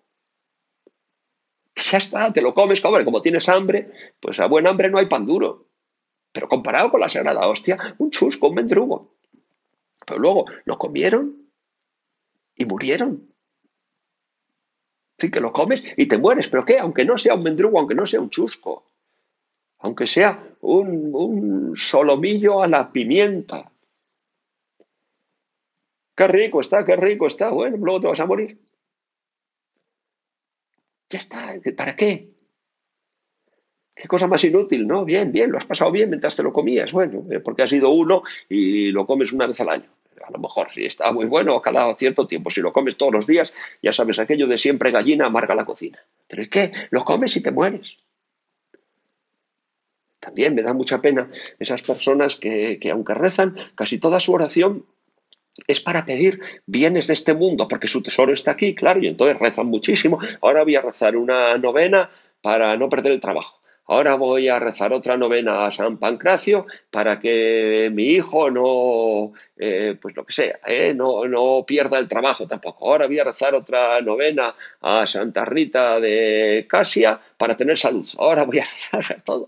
ya 1.90 1.98
está, 1.98 2.32
te 2.32 2.42
lo 2.42 2.52
comes, 2.54 2.80
comer, 2.80 3.04
como 3.04 3.22
tienes 3.22 3.48
hambre, 3.48 3.90
pues 4.20 4.40
a 4.40 4.46
buen 4.46 4.66
hambre 4.66 4.90
no 4.90 4.98
hay 4.98 5.06
pan 5.06 5.26
duro. 5.26 5.68
Pero 6.32 6.48
comparado 6.48 6.90
con 6.90 7.00
la 7.00 7.08
sagrada 7.08 7.46
hostia, 7.46 7.94
un 7.98 8.10
chusco, 8.10 8.48
un 8.48 8.56
mendrugo. 8.56 9.14
Pero 10.06 10.18
luego 10.20 10.44
lo 10.64 10.76
comieron 10.76 11.50
y 12.54 12.64
murieron. 12.66 13.32
Fin, 15.18 15.30
que 15.30 15.40
lo 15.40 15.52
comes 15.52 15.82
y 15.96 16.06
te 16.06 16.18
mueres. 16.18 16.48
¿Pero 16.48 16.64
qué? 16.64 16.78
Aunque 16.78 17.04
no 17.04 17.16
sea 17.16 17.34
un 17.34 17.42
mendrugo, 17.42 17.78
aunque 17.78 17.94
no 17.94 18.04
sea 18.04 18.20
un 18.20 18.30
chusco, 18.30 18.84
aunque 19.78 20.06
sea 20.06 20.44
un, 20.60 21.10
un 21.14 21.76
solomillo 21.76 22.62
a 22.62 22.68
la 22.68 22.92
pimienta. 22.92 23.70
Qué 26.14 26.26
rico 26.28 26.60
está, 26.60 26.84
qué 26.84 26.96
rico 26.96 27.26
está. 27.26 27.50
Bueno, 27.50 27.78
luego 27.78 28.00
te 28.00 28.06
vas 28.08 28.20
a 28.20 28.26
morir. 28.26 28.65
Ya 31.10 31.18
está, 31.18 31.52
¿para 31.76 31.94
qué? 31.94 32.36
Qué 33.94 34.08
cosa 34.08 34.26
más 34.26 34.44
inútil, 34.44 34.84
¿no? 34.86 35.04
Bien, 35.04 35.32
bien, 35.32 35.50
lo 35.50 35.56
has 35.56 35.64
pasado 35.64 35.90
bien 35.90 36.10
mientras 36.10 36.36
te 36.36 36.42
lo 36.42 36.52
comías. 36.52 36.92
Bueno, 36.92 37.24
eh, 37.30 37.40
porque 37.40 37.62
has 37.62 37.70
sido 37.70 37.90
uno 37.90 38.22
y 38.48 38.90
lo 38.90 39.06
comes 39.06 39.32
una 39.32 39.46
vez 39.46 39.58
al 39.60 39.70
año. 39.70 39.90
A 40.22 40.30
lo 40.30 40.38
mejor 40.38 40.68
si 40.74 40.84
está 40.84 41.12
muy 41.12 41.26
bueno 41.26 41.62
cada 41.62 41.94
cierto 41.96 42.26
tiempo. 42.26 42.50
Si 42.50 42.60
lo 42.60 42.72
comes 42.72 42.96
todos 42.96 43.12
los 43.12 43.26
días, 43.26 43.52
ya 43.82 43.92
sabes 43.92 44.18
aquello 44.18 44.48
de 44.48 44.58
siempre 44.58 44.90
gallina 44.90 45.26
amarga 45.26 45.54
la 45.54 45.64
cocina. 45.64 45.98
Pero 46.26 46.42
¿y 46.42 46.50
qué? 46.50 46.72
Lo 46.90 47.04
comes 47.04 47.36
y 47.36 47.40
te 47.40 47.52
mueres. 47.52 47.96
También 50.20 50.54
me 50.54 50.62
da 50.62 50.74
mucha 50.74 51.00
pena 51.00 51.30
esas 51.58 51.82
personas 51.82 52.36
que, 52.36 52.78
que 52.80 52.90
aunque 52.90 53.14
rezan, 53.14 53.56
casi 53.76 53.98
toda 53.98 54.20
su 54.20 54.32
oración 54.32 54.84
es 55.66 55.80
para 55.80 56.04
pedir 56.04 56.40
bienes 56.66 57.06
de 57.06 57.14
este 57.14 57.34
mundo, 57.34 57.68
porque 57.68 57.88
su 57.88 58.02
tesoro 58.02 58.32
está 58.32 58.52
aquí, 58.52 58.74
claro, 58.74 59.02
y 59.02 59.08
entonces 59.08 59.38
rezan 59.38 59.66
muchísimo. 59.66 60.18
Ahora 60.40 60.64
voy 60.64 60.76
a 60.76 60.82
rezar 60.82 61.16
una 61.16 61.56
novena 61.58 62.10
para 62.42 62.76
no 62.76 62.88
perder 62.88 63.12
el 63.12 63.20
trabajo. 63.20 63.60
Ahora 63.88 64.16
voy 64.16 64.48
a 64.48 64.58
rezar 64.58 64.92
otra 64.92 65.16
novena 65.16 65.64
a 65.64 65.70
San 65.70 65.98
Pancracio 65.98 66.66
para 66.90 67.20
que 67.20 67.88
mi 67.92 68.06
hijo 68.08 68.50
no, 68.50 69.32
eh, 69.56 69.96
pues 70.00 70.16
lo 70.16 70.24
que 70.24 70.32
sea, 70.32 70.58
eh, 70.66 70.92
no, 70.92 71.26
no, 71.26 71.64
pierda 71.64 71.98
el 71.98 72.08
trabajo 72.08 72.48
tampoco. 72.48 72.90
Ahora 72.90 73.06
voy 73.06 73.20
a 73.20 73.24
rezar 73.24 73.54
otra 73.54 74.00
novena 74.00 74.56
a 74.80 75.06
Santa 75.06 75.44
Rita 75.44 76.00
de 76.00 76.66
Casia 76.68 77.20
para 77.36 77.56
tener 77.56 77.78
salud. 77.78 78.06
Ahora 78.18 78.42
voy 78.42 78.58
a 78.58 78.64
rezar 78.92 79.22
todo, 79.24 79.46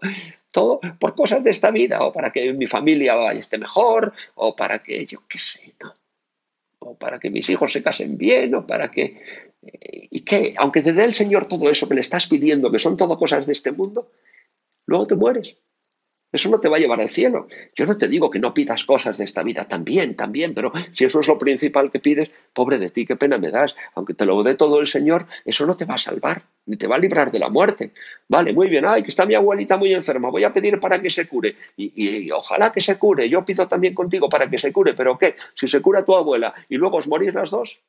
todo 0.52 0.80
por 1.00 1.16
cosas 1.16 1.42
de 1.42 1.50
esta 1.50 1.72
vida, 1.72 1.98
o 2.00 2.12
para 2.12 2.30
que 2.30 2.52
mi 2.52 2.68
familia 2.68 3.32
esté 3.32 3.58
mejor, 3.58 4.12
o 4.36 4.54
para 4.54 4.78
que 4.78 5.04
yo 5.04 5.24
qué 5.28 5.38
sé, 5.38 5.74
¿no? 5.80 5.94
O 6.80 6.94
para 6.94 7.18
que 7.18 7.28
mis 7.28 7.50
hijos 7.50 7.72
se 7.72 7.82
casen 7.82 8.16
bien, 8.16 8.54
o 8.54 8.64
para 8.64 8.88
que... 8.92 9.20
Eh, 9.66 10.06
¿Y 10.10 10.20
qué? 10.20 10.54
Aunque 10.58 10.80
te 10.80 10.92
dé 10.92 11.04
el 11.04 11.12
Señor 11.12 11.46
todo 11.46 11.68
eso 11.68 11.88
que 11.88 11.96
le 11.96 12.00
estás 12.00 12.28
pidiendo, 12.28 12.70
que 12.70 12.78
son 12.78 12.96
todo 12.96 13.18
cosas 13.18 13.44
de 13.46 13.52
este 13.52 13.72
mundo, 13.72 14.08
luego 14.88 15.06
te 15.06 15.14
mueres. 15.14 15.54
Eso 16.30 16.50
no 16.50 16.60
te 16.60 16.68
va 16.68 16.76
a 16.76 16.80
llevar 16.80 17.00
al 17.00 17.08
cielo. 17.08 17.46
Yo 17.74 17.86
no 17.86 17.96
te 17.96 18.08
digo 18.08 18.30
que 18.30 18.38
no 18.38 18.52
pidas 18.52 18.84
cosas 18.84 19.16
de 19.16 19.24
esta 19.24 19.42
vida, 19.42 19.64
también, 19.64 20.14
también, 20.14 20.52
pero 20.52 20.72
si 20.92 21.04
eso 21.04 21.20
es 21.20 21.28
lo 21.28 21.38
principal 21.38 21.90
que 21.90 22.00
pides, 22.00 22.30
pobre 22.52 22.78
de 22.78 22.90
ti, 22.90 23.06
qué 23.06 23.16
pena 23.16 23.38
me 23.38 23.50
das. 23.50 23.76
Aunque 23.94 24.12
te 24.12 24.26
lo 24.26 24.42
dé 24.42 24.54
todo 24.54 24.80
el 24.80 24.86
Señor, 24.86 25.26
eso 25.46 25.64
no 25.64 25.76
te 25.76 25.86
va 25.86 25.94
a 25.94 25.98
salvar, 25.98 26.42
ni 26.66 26.76
te 26.76 26.86
va 26.86 26.96
a 26.96 26.98
librar 26.98 27.30
de 27.30 27.38
la 27.38 27.48
muerte. 27.48 27.92
Vale, 28.28 28.52
muy 28.52 28.68
bien, 28.68 28.84
ay, 28.86 29.02
que 29.02 29.08
está 29.08 29.24
mi 29.24 29.34
abuelita 29.34 29.78
muy 29.78 29.94
enferma, 29.94 30.30
voy 30.30 30.44
a 30.44 30.52
pedir 30.52 30.78
para 30.80 31.00
que 31.00 31.08
se 31.08 31.26
cure. 31.26 31.56
Y, 31.76 32.30
ojalá 32.30 32.72
que 32.72 32.82
se 32.82 32.98
cure, 32.98 33.28
yo 33.28 33.44
pido 33.44 33.66
también 33.68 33.94
contigo 33.94 34.28
para 34.28 34.50
que 34.50 34.58
se 34.58 34.70
cure, 34.70 34.92
pero 34.94 35.16
¿qué? 35.16 35.34
Si 35.54 35.66
se 35.66 35.80
cura 35.80 36.04
tu 36.04 36.14
abuela 36.14 36.54
y 36.68 36.76
luego 36.76 36.98
os 36.98 37.08
morís 37.08 37.32
las 37.32 37.50
dos. 37.50 37.80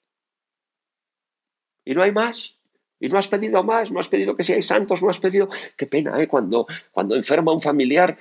¿Y 1.84 1.94
no 1.94 2.04
hay 2.04 2.12
más? 2.12 2.59
Y 3.00 3.08
no 3.08 3.18
has 3.18 3.28
pedido 3.28 3.64
más, 3.64 3.92
no 3.92 4.00
has 4.00 4.08
pedido 4.08 4.36
que 4.36 4.44
seáis 4.44 4.66
santos, 4.66 5.02
no 5.02 5.10
has 5.10 5.20
pedido. 5.20 5.50
Qué 5.78 5.88
pena, 5.88 6.22
¿eh? 6.22 6.28
Cuando, 6.28 6.68
cuando 6.92 7.16
enferma 7.16 7.54
un 7.54 7.62
familiar 7.62 8.18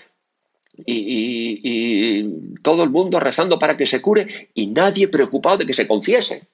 y, 0.87 1.61
y, 1.63 2.59
todo 2.63 2.85
el 2.85 2.91
mundo 2.91 3.19
rezando 3.19 3.59
para 3.59 3.77
que 3.77 3.87
se 3.87 4.01
cure 4.01 4.51
y 4.55 4.69
nadie 4.69 5.09
preocupado 5.09 5.59
de 5.59 5.67
que 5.67 5.75
se 5.75 5.89
confiese 5.89 6.47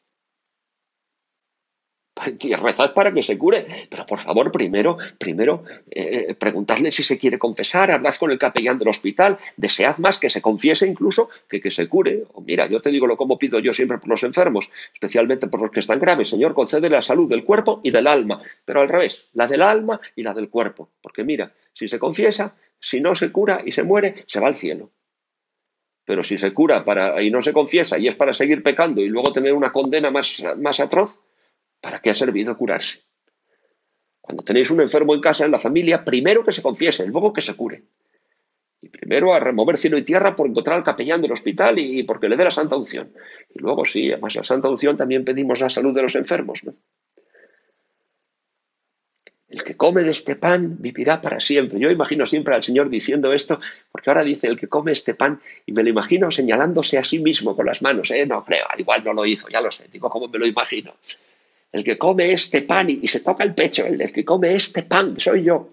y 2.41 2.55
rezad 2.55 2.95
para 2.95 3.13
que 3.13 3.23
se 3.23 3.37
cure. 3.37 3.67
Pero 3.91 4.07
por 4.07 4.21
favor, 4.21 4.53
primero, 4.53 4.97
primero 5.19 5.65
eh, 5.91 6.35
preguntadle 6.35 6.91
si 6.91 7.03
se 7.03 7.19
quiere 7.19 7.39
confesar, 7.39 7.91
hablad 7.91 8.15
con 8.15 8.31
el 8.31 8.39
capellán 8.39 8.79
del 8.79 8.89
hospital, 8.89 9.39
desead 9.57 9.99
más 9.99 10.19
que 10.19 10.31
se 10.31 10.41
confiese 10.41 10.87
incluso 10.87 11.29
que 11.49 11.61
que 11.61 11.71
se 11.71 11.89
cure. 11.89 12.25
O 12.33 12.41
mira, 12.41 12.67
yo 12.67 12.81
te 12.81 12.91
digo 12.91 13.07
lo 13.07 13.17
como 13.17 13.39
pido 13.39 13.59
yo 13.59 13.73
siempre 13.73 13.99
por 13.99 14.09
los 14.09 14.23
enfermos, 14.23 14.71
especialmente 14.93 15.49
por 15.49 15.61
los 15.61 15.71
que 15.71 15.81
están 15.81 15.99
graves. 15.99 16.29
Señor, 16.29 16.55
concede 16.55 16.91
la 16.91 17.03
salud 17.03 17.29
del 17.29 17.45
cuerpo 17.45 17.81
y 17.83 17.91
del 17.91 18.07
alma, 18.07 18.41
pero 18.65 18.81
al 18.81 18.89
revés, 18.89 19.25
la 19.33 19.47
del 19.47 19.63
alma 19.63 20.01
y 20.15 20.23
la 20.23 20.35
del 20.35 20.49
cuerpo. 20.49 20.91
Porque 21.03 21.25
mira, 21.25 21.55
si 21.73 21.89
se 21.89 21.99
confiesa, 21.99 22.55
si 22.81 23.01
no 23.01 23.15
se 23.15 23.33
cura 23.33 23.63
y 23.65 23.73
se 23.73 23.83
muere, 23.83 24.25
se 24.27 24.41
va 24.41 24.49
al 24.49 24.55
cielo. 24.55 24.91
Pero 26.05 26.23
si 26.23 26.37
se 26.37 26.53
cura 26.53 26.85
para, 26.85 27.23
y 27.23 27.31
no 27.31 27.41
se 27.41 27.55
confiesa 27.55 27.99
y 27.99 28.09
es 28.09 28.15
para 28.15 28.35
seguir 28.35 28.63
pecando 28.63 29.01
y 29.01 29.09
luego 29.09 29.33
tener 29.33 29.55
una 29.55 29.73
condena 29.73 30.11
más, 30.11 30.45
más 30.59 30.81
atroz, 30.81 31.19
¿Para 31.85 32.01
qué 32.01 32.09
ha 32.09 32.14
servido 32.14 32.57
curarse? 32.57 33.03
Cuando 34.23 34.42
tenéis 34.42 34.70
un 34.70 34.81
enfermo 34.81 35.14
en 35.14 35.20
casa, 35.20 35.44
en 35.44 35.51
la 35.51 35.59
familia, 35.59 36.03
primero 36.03 36.42
que 36.42 36.51
se 36.51 36.62
confiese, 36.62 37.07
luego 37.07 37.35
que 37.35 37.42
se 37.42 37.55
cure. 37.55 37.83
Y 38.81 38.88
primero 38.88 39.35
a 39.35 39.38
remover 39.38 39.77
cielo 39.77 39.99
y 39.99 40.03
tierra 40.03 40.35
por 40.35 40.47
encontrar 40.47 40.79
al 40.79 40.83
capellán 40.83 41.20
del 41.20 41.33
hospital 41.33 41.79
y 41.79 42.03
porque 42.05 42.31
le 42.31 42.38
dé 42.38 42.44
la 42.44 42.51
santa 42.51 42.77
unción. 42.77 43.12
Y 43.55 43.59
luego 43.59 43.85
sí, 43.85 44.11
además 44.11 44.35
la 44.35 44.44
santa 44.44 44.70
unción 44.70 44.97
también 44.97 45.27
pedimos 45.27 45.61
la 45.61 45.68
salud 45.68 45.94
de 45.94 46.01
los 46.01 46.14
enfermos. 46.14 46.62
El 49.47 49.62
que 49.62 49.77
come 49.77 50.05
de 50.05 50.12
este 50.12 50.37
pan 50.37 50.79
vivirá 50.81 51.20
para 51.20 51.38
siempre. 51.38 51.79
Yo 51.79 51.90
imagino 51.90 52.25
siempre 52.25 52.55
al 52.55 52.62
Señor 52.62 52.88
diciendo 52.88 53.31
esto, 53.35 53.59
porque 53.92 54.09
ahora 54.09 54.25
dice 54.25 54.47
el 54.47 54.59
que 54.59 54.68
come 54.68 54.92
este 54.92 55.12
pan, 55.12 55.42
y 55.66 55.73
me 55.73 55.83
lo 55.83 55.90
imagino 55.90 56.31
señalándose 56.31 56.97
a 56.97 57.05
sí 57.05 57.18
mismo 57.18 57.55
con 57.55 57.66
las 57.66 57.83
manos. 57.83 58.11
¿eh? 58.11 58.25
No 58.25 58.42
creo, 58.42 58.64
al 58.70 58.81
igual 58.81 59.05
no 59.05 59.12
lo 59.12 59.27
hizo, 59.27 59.49
ya 59.51 59.61
lo 59.61 59.70
sé, 59.70 59.87
digo 59.92 60.09
cómo 60.09 60.29
me 60.29 60.38
lo 60.38 60.47
imagino 60.47 60.94
el 61.75 61.83
que 61.83 61.99
come 61.99 62.31
este 62.31 62.63
pan 62.63 62.89
y, 62.89 63.09
se 63.09 63.19
toca 63.19 63.43
el 63.43 63.53
pecho, 63.53 63.85
el, 63.85 64.13
que 64.13 64.25
come 64.25 64.55
este 64.55 64.85
pan, 64.85 65.19
soy 65.19 65.43
yo. 65.43 65.71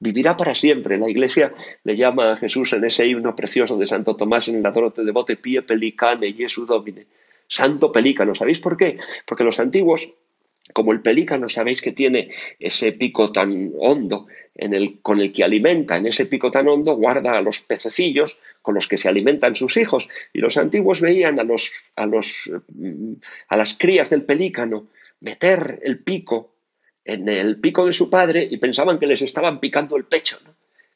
vivirá 0.00 0.36
para 0.36 0.56
siempre. 0.56 0.98
La 0.98 1.08
Iglesia 1.08 1.54
le 1.84 1.96
llama 1.96 2.32
a 2.32 2.36
Jesús 2.36 2.72
en 2.72 2.84
ese 2.84 3.06
himno 3.06 3.36
precioso 3.36 3.78
de 3.78 3.86
Santo 3.86 4.16
Tomás 4.16 4.48
en 4.48 4.56
el 4.56 4.66
Adorote 4.66 5.04
de 5.04 5.12
Bote 5.12 5.36
Pie 5.36 5.62
Pelicane, 5.62 6.32
Jesu 6.32 6.66
Domine. 6.66 7.06
Santo 7.46 7.92
pelícano. 7.92 8.34
¿Sabéis 8.34 8.58
por 8.58 8.76
qué? 8.76 8.98
Porque 9.24 9.44
los 9.44 9.60
antiguos, 9.60 10.08
como 10.72 10.90
el 10.90 11.00
pelícano, 11.00 11.48
sabéis 11.48 11.80
que 11.80 11.92
tiene 11.92 12.32
ese 12.58 12.90
pico 12.90 13.30
tan 13.30 13.72
hondo 13.78 14.26
con 15.02 15.20
el 15.20 15.32
que 15.32 15.44
alimenta, 15.44 15.94
en 15.94 16.06
ese 16.06 16.26
pico 16.26 16.50
tan 16.50 16.66
hondo 16.66 16.96
guarda 16.96 17.38
a 17.38 17.42
los 17.42 17.60
pececillos 17.60 18.36
con 18.62 18.74
los 18.74 18.88
que 18.88 18.98
se 18.98 19.08
alimentan 19.08 19.54
sus 19.54 19.76
hijos. 19.76 20.08
Y 20.32 20.40
los 20.40 20.56
antiguos 20.56 21.00
veían 21.00 21.38
a, 21.38 21.44
los, 21.44 21.70
a, 21.94 22.06
los, 22.06 22.50
mm, 22.74 23.12
a 23.46 23.56
las 23.56 23.78
crías 23.78 24.10
del 24.10 24.24
pelícano 24.24 24.88
meter 25.20 25.80
el 25.82 26.02
pico 26.02 26.54
en 27.04 27.28
el 27.28 27.60
pico 27.60 27.86
de 27.86 27.92
su 27.92 28.10
padre 28.10 28.46
y 28.50 28.56
pensaban 28.56 28.98
que 28.98 29.06
les 29.06 29.22
estaban 29.22 29.60
picando 29.60 29.96
el 29.96 30.04
pecho, 30.04 30.38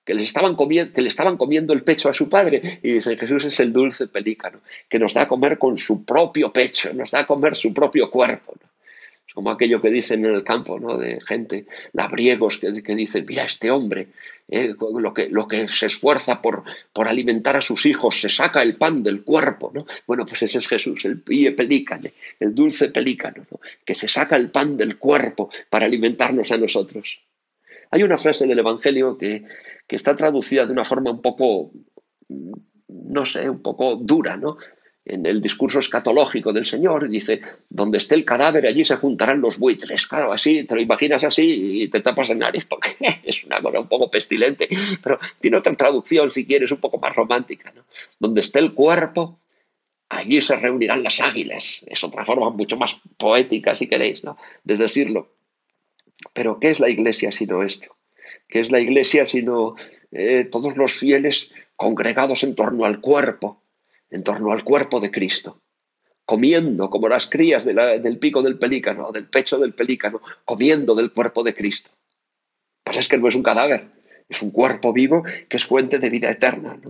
que, 0.04 0.14
les 0.14 0.24
estaban 0.24 0.56
comiendo, 0.56 0.92
que 0.92 1.02
le 1.02 1.08
estaban 1.08 1.36
comiendo 1.36 1.72
el 1.72 1.84
pecho 1.84 2.08
a 2.08 2.14
su 2.14 2.28
padre. 2.28 2.80
Y 2.82 2.94
dicen, 2.94 3.16
Jesús 3.16 3.44
es 3.44 3.60
el 3.60 3.72
dulce 3.72 4.08
pelícano, 4.08 4.60
que 4.88 4.98
nos 4.98 5.14
da 5.14 5.22
a 5.22 5.28
comer 5.28 5.58
con 5.58 5.76
su 5.76 6.04
propio 6.04 6.52
pecho, 6.52 6.92
nos 6.94 7.12
da 7.12 7.20
a 7.20 7.26
comer 7.26 7.54
su 7.54 7.72
propio 7.72 8.10
cuerpo 8.10 8.54
como 9.34 9.50
aquello 9.50 9.80
que 9.80 9.90
dicen 9.90 10.24
en 10.24 10.34
el 10.34 10.44
campo, 10.44 10.78
¿no? 10.78 10.98
De 10.98 11.20
gente, 11.20 11.66
labriegos, 11.92 12.58
que, 12.58 12.82
que 12.82 12.94
dicen, 12.94 13.24
mira, 13.28 13.44
este 13.44 13.70
hombre, 13.70 14.08
eh, 14.48 14.74
lo, 14.78 15.14
que, 15.14 15.28
lo 15.28 15.46
que 15.46 15.68
se 15.68 15.86
esfuerza 15.86 16.42
por, 16.42 16.64
por 16.92 17.08
alimentar 17.08 17.56
a 17.56 17.60
sus 17.60 17.86
hijos, 17.86 18.20
se 18.20 18.28
saca 18.28 18.62
el 18.62 18.76
pan 18.76 19.02
del 19.02 19.22
cuerpo, 19.22 19.70
¿no? 19.72 19.86
Bueno, 20.06 20.26
pues 20.26 20.42
ese 20.42 20.58
es 20.58 20.66
Jesús, 20.66 21.04
el 21.04 21.20
pie 21.20 21.52
pelícano, 21.52 22.08
el 22.40 22.54
dulce 22.54 22.88
pelícano, 22.88 23.44
que 23.84 23.94
se 23.94 24.08
saca 24.08 24.36
el 24.36 24.50
pan 24.50 24.76
del 24.76 24.98
cuerpo 24.98 25.50
para 25.68 25.86
alimentarnos 25.86 26.50
a 26.50 26.56
nosotros. 26.56 27.20
Hay 27.92 28.02
una 28.02 28.16
frase 28.16 28.46
del 28.46 28.58
Evangelio 28.58 29.16
que, 29.16 29.44
que 29.86 29.96
está 29.96 30.16
traducida 30.16 30.66
de 30.66 30.72
una 30.72 30.84
forma 30.84 31.10
un 31.10 31.22
poco, 31.22 31.70
no 32.28 33.26
sé, 33.26 33.48
un 33.48 33.62
poco 33.62 33.96
dura, 33.96 34.36
¿no? 34.36 34.56
En 35.04 35.24
el 35.26 35.40
discurso 35.40 35.78
escatológico 35.78 36.52
del 36.52 36.66
Señor, 36.66 37.08
dice, 37.08 37.40
donde 37.68 37.98
esté 37.98 38.14
el 38.14 38.24
cadáver, 38.24 38.66
allí 38.66 38.84
se 38.84 38.96
juntarán 38.96 39.40
los 39.40 39.58
buitres. 39.58 40.06
Claro, 40.06 40.32
así, 40.32 40.64
te 40.64 40.74
lo 40.74 40.80
imaginas 40.80 41.24
así 41.24 41.82
y 41.82 41.88
te 41.88 42.00
tapas 42.00 42.28
la 42.28 42.34
nariz, 42.34 42.66
porque 42.66 42.90
es 43.24 43.44
una 43.44 43.60
cosa 43.62 43.80
un 43.80 43.88
poco 43.88 44.10
pestilente, 44.10 44.68
pero 45.02 45.18
tiene 45.40 45.56
otra 45.56 45.74
traducción, 45.74 46.30
si 46.30 46.46
quieres, 46.46 46.70
un 46.70 46.78
poco 46.78 46.98
más 46.98 47.14
romántica. 47.14 47.72
¿no? 47.74 47.84
Donde 48.18 48.42
esté 48.42 48.58
el 48.58 48.74
cuerpo, 48.74 49.40
allí 50.08 50.40
se 50.40 50.56
reunirán 50.56 51.02
las 51.02 51.20
águilas. 51.20 51.80
Es 51.86 52.04
otra 52.04 52.24
forma 52.24 52.50
mucho 52.50 52.76
más 52.76 53.00
poética, 53.16 53.74
si 53.74 53.88
queréis, 53.88 54.22
¿no? 54.22 54.36
de 54.64 54.76
decirlo. 54.76 55.32
Pero, 56.34 56.60
¿qué 56.60 56.70
es 56.70 56.80
la 56.80 56.90
iglesia 56.90 57.32
sino 57.32 57.62
esto? 57.62 57.96
¿Qué 58.48 58.60
es 58.60 58.70
la 58.70 58.80
iglesia 58.80 59.24
sino 59.24 59.76
eh, 60.12 60.44
todos 60.44 60.76
los 60.76 60.92
fieles 60.92 61.52
congregados 61.76 62.42
en 62.42 62.54
torno 62.54 62.84
al 62.84 63.00
cuerpo? 63.00 63.59
En 64.10 64.22
torno 64.22 64.52
al 64.52 64.64
cuerpo 64.64 65.00
de 65.00 65.10
Cristo, 65.10 65.62
comiendo 66.24 66.90
como 66.90 67.08
las 67.08 67.26
crías 67.26 67.64
del 67.64 68.18
pico 68.18 68.42
del 68.42 68.58
pelícano 68.58 69.10
del 69.12 69.28
pecho 69.28 69.58
del 69.58 69.74
pelícano, 69.74 70.20
comiendo 70.44 70.94
del 70.94 71.12
cuerpo 71.12 71.42
de 71.42 71.54
Cristo. 71.54 71.90
Pues 72.84 72.98
es 72.98 73.08
que 73.08 73.18
no 73.18 73.28
es 73.28 73.34
un 73.34 73.42
cadáver, 73.42 73.88
es 74.28 74.42
un 74.42 74.50
cuerpo 74.50 74.92
vivo 74.92 75.22
que 75.48 75.56
es 75.56 75.64
fuente 75.64 75.98
de 75.98 76.10
vida 76.10 76.30
eterna. 76.30 76.80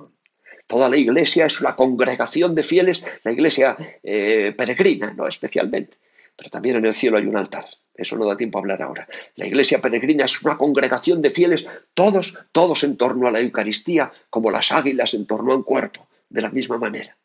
Toda 0.66 0.88
la 0.88 0.96
iglesia 0.96 1.46
es 1.46 1.60
una 1.60 1.74
congregación 1.74 2.54
de 2.54 2.62
fieles, 2.62 3.02
la 3.24 3.32
iglesia 3.32 3.76
eh, 4.02 4.54
peregrina, 4.56 5.12
¿no? 5.14 5.26
especialmente. 5.26 5.98
Pero 6.36 6.48
también 6.48 6.76
en 6.76 6.86
el 6.86 6.94
cielo 6.94 7.18
hay 7.18 7.26
un 7.26 7.36
altar. 7.36 7.66
Eso 7.94 8.16
no 8.16 8.24
da 8.24 8.36
tiempo 8.36 8.58
a 8.58 8.60
hablar 8.60 8.80
ahora. 8.80 9.06
La 9.36 9.46
iglesia 9.46 9.80
peregrina 9.80 10.24
es 10.24 10.40
una 10.42 10.56
congregación 10.56 11.20
de 11.20 11.30
fieles, 11.30 11.66
todos, 11.92 12.38
todos 12.52 12.84
en 12.84 12.96
torno 12.96 13.26
a 13.26 13.30
la 13.30 13.40
Eucaristía, 13.40 14.12
como 14.30 14.50
las 14.50 14.72
águilas 14.72 15.12
en 15.12 15.26
torno 15.26 15.52
a 15.52 15.56
un 15.56 15.64
cuerpo 15.64 16.09
de 16.30 16.42
la 16.42 16.50
misma 16.50 16.78
manera. 16.78 17.18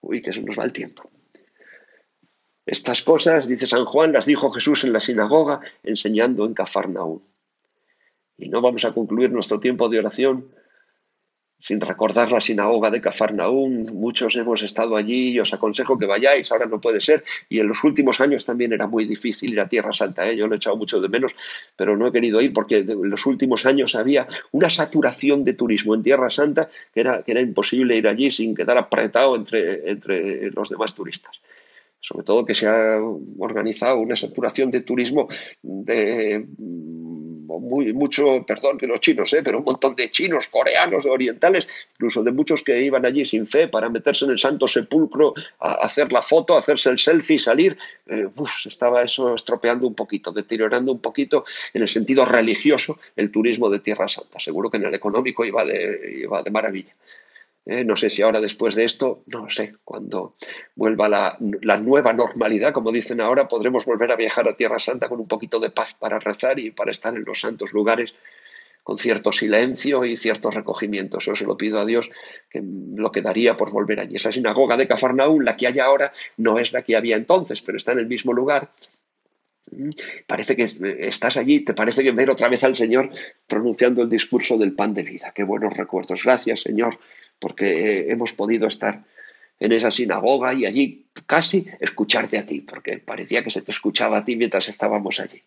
Uy, 0.00 0.22
que 0.22 0.30
eso 0.30 0.40
nos 0.40 0.58
va 0.58 0.64
el 0.64 0.72
tiempo. 0.72 1.10
Estas 2.66 3.02
cosas, 3.02 3.46
dice 3.46 3.66
San 3.66 3.84
Juan, 3.84 4.12
las 4.12 4.26
dijo 4.26 4.50
Jesús 4.50 4.84
en 4.84 4.92
la 4.92 5.00
sinagoga, 5.00 5.60
enseñando 5.82 6.44
en 6.44 6.54
Cafarnaúm. 6.54 7.22
Y 8.36 8.48
no 8.48 8.60
vamos 8.60 8.84
a 8.84 8.92
concluir 8.92 9.30
nuestro 9.30 9.58
tiempo 9.60 9.88
de 9.88 9.98
oración 9.98 10.52
sin 11.60 11.80
recordar 11.80 12.30
la 12.30 12.40
sinagoga 12.40 12.90
de 12.90 13.00
Cafarnaúm. 13.00 13.84
Muchos 13.94 14.36
hemos 14.36 14.62
estado 14.62 14.96
allí 14.96 15.30
y 15.30 15.40
os 15.40 15.52
aconsejo 15.52 15.98
que 15.98 16.06
vayáis, 16.06 16.50
ahora 16.52 16.66
no 16.66 16.80
puede 16.80 17.00
ser. 17.00 17.24
Y 17.48 17.60
en 17.60 17.68
los 17.68 17.82
últimos 17.84 18.20
años 18.20 18.44
también 18.44 18.72
era 18.72 18.86
muy 18.86 19.06
difícil 19.06 19.52
ir 19.52 19.60
a 19.60 19.68
Tierra 19.68 19.92
Santa, 19.92 20.28
¿eh? 20.28 20.36
yo 20.36 20.46
lo 20.46 20.54
he 20.54 20.56
echado 20.56 20.76
mucho 20.76 21.00
de 21.00 21.08
menos, 21.08 21.34
pero 21.76 21.96
no 21.96 22.06
he 22.06 22.12
querido 22.12 22.40
ir 22.40 22.52
porque 22.52 22.78
en 22.78 23.10
los 23.10 23.26
últimos 23.26 23.66
años 23.66 23.94
había 23.94 24.28
una 24.52 24.70
saturación 24.70 25.44
de 25.44 25.54
turismo 25.54 25.94
en 25.94 26.02
Tierra 26.02 26.30
Santa 26.30 26.68
que 26.94 27.00
era, 27.00 27.22
que 27.22 27.32
era 27.32 27.40
imposible 27.40 27.96
ir 27.96 28.08
allí 28.08 28.30
sin 28.30 28.54
quedar 28.54 28.78
apretado 28.78 29.36
entre, 29.36 29.90
entre 29.90 30.50
los 30.50 30.68
demás 30.68 30.94
turistas 30.94 31.40
sobre 32.00 32.24
todo 32.24 32.44
que 32.44 32.54
se 32.54 32.66
ha 32.66 32.98
organizado 33.38 33.98
una 33.98 34.16
saturación 34.16 34.70
de 34.70 34.82
turismo 34.82 35.28
de 35.62 36.46
muy, 37.60 37.92
mucho, 37.92 38.44
perdón 38.46 38.78
que 38.78 38.86
los 38.86 39.00
chinos, 39.00 39.32
¿eh? 39.32 39.42
pero 39.44 39.58
un 39.58 39.64
montón 39.64 39.94
de 39.94 40.10
chinos, 40.10 40.48
coreanos, 40.48 41.06
orientales, 41.06 41.66
incluso 41.94 42.22
de 42.22 42.32
muchos 42.32 42.62
que 42.62 42.82
iban 42.82 43.06
allí 43.06 43.24
sin 43.24 43.46
fe 43.46 43.68
para 43.68 43.88
meterse 43.88 44.24
en 44.24 44.32
el 44.32 44.38
santo 44.38 44.68
sepulcro, 44.68 45.34
a 45.60 45.72
hacer 45.84 46.12
la 46.12 46.22
foto, 46.22 46.56
hacerse 46.56 46.90
el 46.90 46.98
selfie, 46.98 47.38
salir. 47.38 47.78
Eh, 48.06 48.28
estaba 48.66 49.02
eso 49.02 49.34
estropeando 49.34 49.86
un 49.86 49.94
poquito, 49.94 50.32
deteriorando 50.32 50.92
un 50.92 51.00
poquito 51.00 51.44
en 51.72 51.82
el 51.82 51.88
sentido 51.88 52.24
religioso 52.24 52.98
el 53.16 53.30
turismo 53.30 53.70
de 53.70 53.80
Tierra 53.80 54.08
Santa. 54.08 54.38
Seguro 54.38 54.70
que 54.70 54.76
en 54.76 54.84
el 54.84 54.94
económico 54.94 55.44
iba 55.44 55.64
de, 55.64 56.20
iba 56.22 56.42
de 56.42 56.50
maravilla. 56.50 56.94
¿Eh? 57.68 57.84
no 57.84 57.96
sé 57.96 58.10
si 58.10 58.22
ahora 58.22 58.40
después 58.40 58.74
de 58.74 58.84
esto, 58.84 59.22
no 59.26 59.48
sé, 59.50 59.74
cuando 59.84 60.34
vuelva 60.74 61.08
la, 61.08 61.36
nueva 61.38 62.12
normalidad, 62.12 62.72
como 62.72 62.90
dicen 62.90 63.20
ahora, 63.20 63.46
podremos 63.46 63.84
volver 63.84 64.10
a 64.10 64.16
viajar 64.16 64.48
a 64.48 64.54
Tierra 64.54 64.78
Santa 64.78 65.08
con 65.08 65.20
un 65.20 65.28
poquito 65.28 65.60
de 65.60 65.70
paz 65.70 65.94
para 65.94 66.18
rezar 66.18 66.58
y 66.58 66.70
para 66.70 66.90
estar 66.90 67.14
en 67.14 67.24
los 67.24 67.40
santos 67.40 67.72
lugares 67.72 68.14
con 68.82 68.96
cierto 68.96 69.32
silencio 69.32 70.06
y 70.06 70.16
cierto 70.16 70.50
recogimiento. 70.50 71.18
Eso 71.18 71.34
se 71.34 71.44
lo 71.44 71.58
pido 71.58 71.78
a 71.78 71.84
Dios, 71.84 72.10
que 72.48 72.62
lo 72.62 73.12
quedaría 73.12 73.54
por 73.54 73.70
volver 73.70 74.00
allí. 74.00 74.16
Esa 74.16 74.32
sinagoga 74.32 74.78
de 74.78 74.88
Cafarnaún, 74.88 75.44
la 75.44 75.58
que 75.58 75.66
hay 75.66 75.78
ahora, 75.78 76.10
no 76.38 76.58
es 76.58 76.72
la 76.72 76.82
que 76.82 76.96
había 76.96 77.16
entonces, 77.16 77.60
pero 77.60 77.76
está 77.76 77.92
en 77.92 77.98
el 77.98 78.06
mismo 78.06 78.32
lugar. 78.32 78.70
Parece 80.26 80.56
que 80.56 80.66
estás 81.00 81.36
allí, 81.36 81.60
te 81.60 81.74
parece 81.74 82.02
que 82.02 82.12
ver 82.12 82.30
otra 82.30 82.48
vez 82.48 82.64
al 82.64 82.76
Señor 82.76 83.10
pronunciando 83.46 84.00
el 84.00 84.08
discurso 84.08 84.56
del 84.56 84.72
pan 84.72 84.94
de 84.94 85.02
vida. 85.02 85.32
Qué 85.34 85.44
buenos 85.44 85.76
recuerdos. 85.76 86.24
Gracias, 86.24 86.62
Señor, 86.62 86.98
porque 87.38 88.00
eh, 88.00 88.12
hemos 88.12 88.32
podido 88.32 88.66
estar 88.66 89.04
en 89.60 89.72
esa 89.72 89.90
sinagoga 89.90 90.54
y 90.54 90.66
allí 90.66 91.06
casi 91.26 91.66
escucharte 91.80 92.38
a 92.38 92.46
ti, 92.46 92.60
porque 92.60 92.98
parecía 92.98 93.42
que 93.42 93.50
se 93.50 93.62
te 93.62 93.72
escuchaba 93.72 94.18
a 94.18 94.24
ti 94.24 94.36
mientras 94.36 94.68
estábamos 94.68 95.20
allí. 95.20 95.42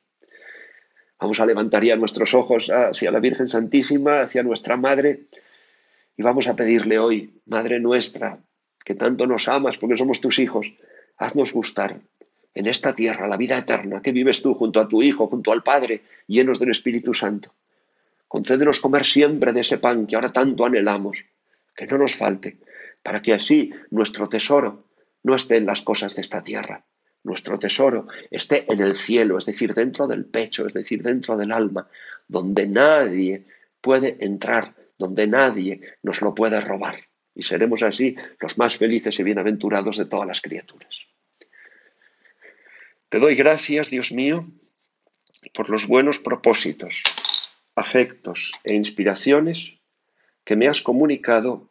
Vamos 1.19 1.39
a 1.39 1.45
levantar 1.45 1.83
ya 1.83 1.95
nuestros 1.95 2.33
ojos 2.33 2.69
hacia 2.69 3.11
la 3.11 3.19
Virgen 3.19 3.47
Santísima, 3.47 4.21
hacia 4.21 4.43
nuestra 4.43 4.75
Madre, 4.75 5.27
y 6.17 6.23
vamos 6.23 6.47
a 6.47 6.55
pedirle 6.55 6.99
hoy, 6.99 7.41
Madre 7.45 7.79
nuestra, 7.79 8.39
que 8.83 8.95
tanto 8.95 9.27
nos 9.27 9.47
amas 9.47 9.77
porque 9.77 9.97
somos 9.97 10.19
tus 10.19 10.39
hijos, 10.39 10.73
haznos 11.17 11.53
gustar 11.53 12.01
en 12.53 12.67
esta 12.67 12.95
tierra 12.95 13.27
la 13.27 13.37
vida 13.37 13.57
eterna 13.57 14.01
que 14.01 14.11
vives 14.11 14.41
tú 14.41 14.55
junto 14.55 14.79
a 14.79 14.87
tu 14.87 15.01
Hijo, 15.01 15.27
junto 15.27 15.51
al 15.51 15.63
Padre, 15.63 16.01
llenos 16.27 16.59
del 16.59 16.71
Espíritu 16.71 17.13
Santo. 17.13 17.53
Concédenos 18.27 18.79
comer 18.79 19.05
siempre 19.05 19.53
de 19.53 19.61
ese 19.61 19.77
pan 19.77 20.07
que 20.07 20.15
ahora 20.15 20.33
tanto 20.33 20.65
anhelamos 20.65 21.23
que 21.81 21.87
no 21.87 21.97
nos 21.97 22.15
falte, 22.15 22.59
para 23.01 23.23
que 23.23 23.33
así 23.33 23.73
nuestro 23.89 24.29
tesoro 24.29 24.85
no 25.23 25.35
esté 25.35 25.57
en 25.57 25.65
las 25.65 25.81
cosas 25.81 26.15
de 26.15 26.21
esta 26.21 26.43
tierra, 26.43 26.85
nuestro 27.23 27.57
tesoro 27.57 28.05
esté 28.29 28.71
en 28.71 28.81
el 28.81 28.95
cielo, 28.95 29.39
es 29.39 29.45
decir, 29.45 29.73
dentro 29.73 30.05
del 30.05 30.25
pecho, 30.25 30.67
es 30.67 30.73
decir, 30.73 31.01
dentro 31.01 31.35
del 31.37 31.51
alma, 31.51 31.89
donde 32.27 32.67
nadie 32.67 33.45
puede 33.81 34.17
entrar, 34.19 34.75
donde 34.99 35.25
nadie 35.25 35.81
nos 36.03 36.21
lo 36.21 36.35
puede 36.35 36.61
robar. 36.61 36.99
Y 37.33 37.41
seremos 37.41 37.81
así 37.81 38.15
los 38.39 38.59
más 38.59 38.75
felices 38.75 39.19
y 39.19 39.23
bienaventurados 39.23 39.97
de 39.97 40.05
todas 40.05 40.27
las 40.27 40.41
criaturas. 40.41 41.07
Te 43.09 43.19
doy 43.19 43.33
gracias, 43.33 43.89
Dios 43.89 44.11
mío, 44.11 44.45
por 45.53 45.71
los 45.71 45.87
buenos 45.87 46.19
propósitos, 46.19 47.01
afectos 47.73 48.51
e 48.63 48.75
inspiraciones 48.75 49.73
que 50.43 50.55
me 50.55 50.67
has 50.67 50.81
comunicado 50.81 51.70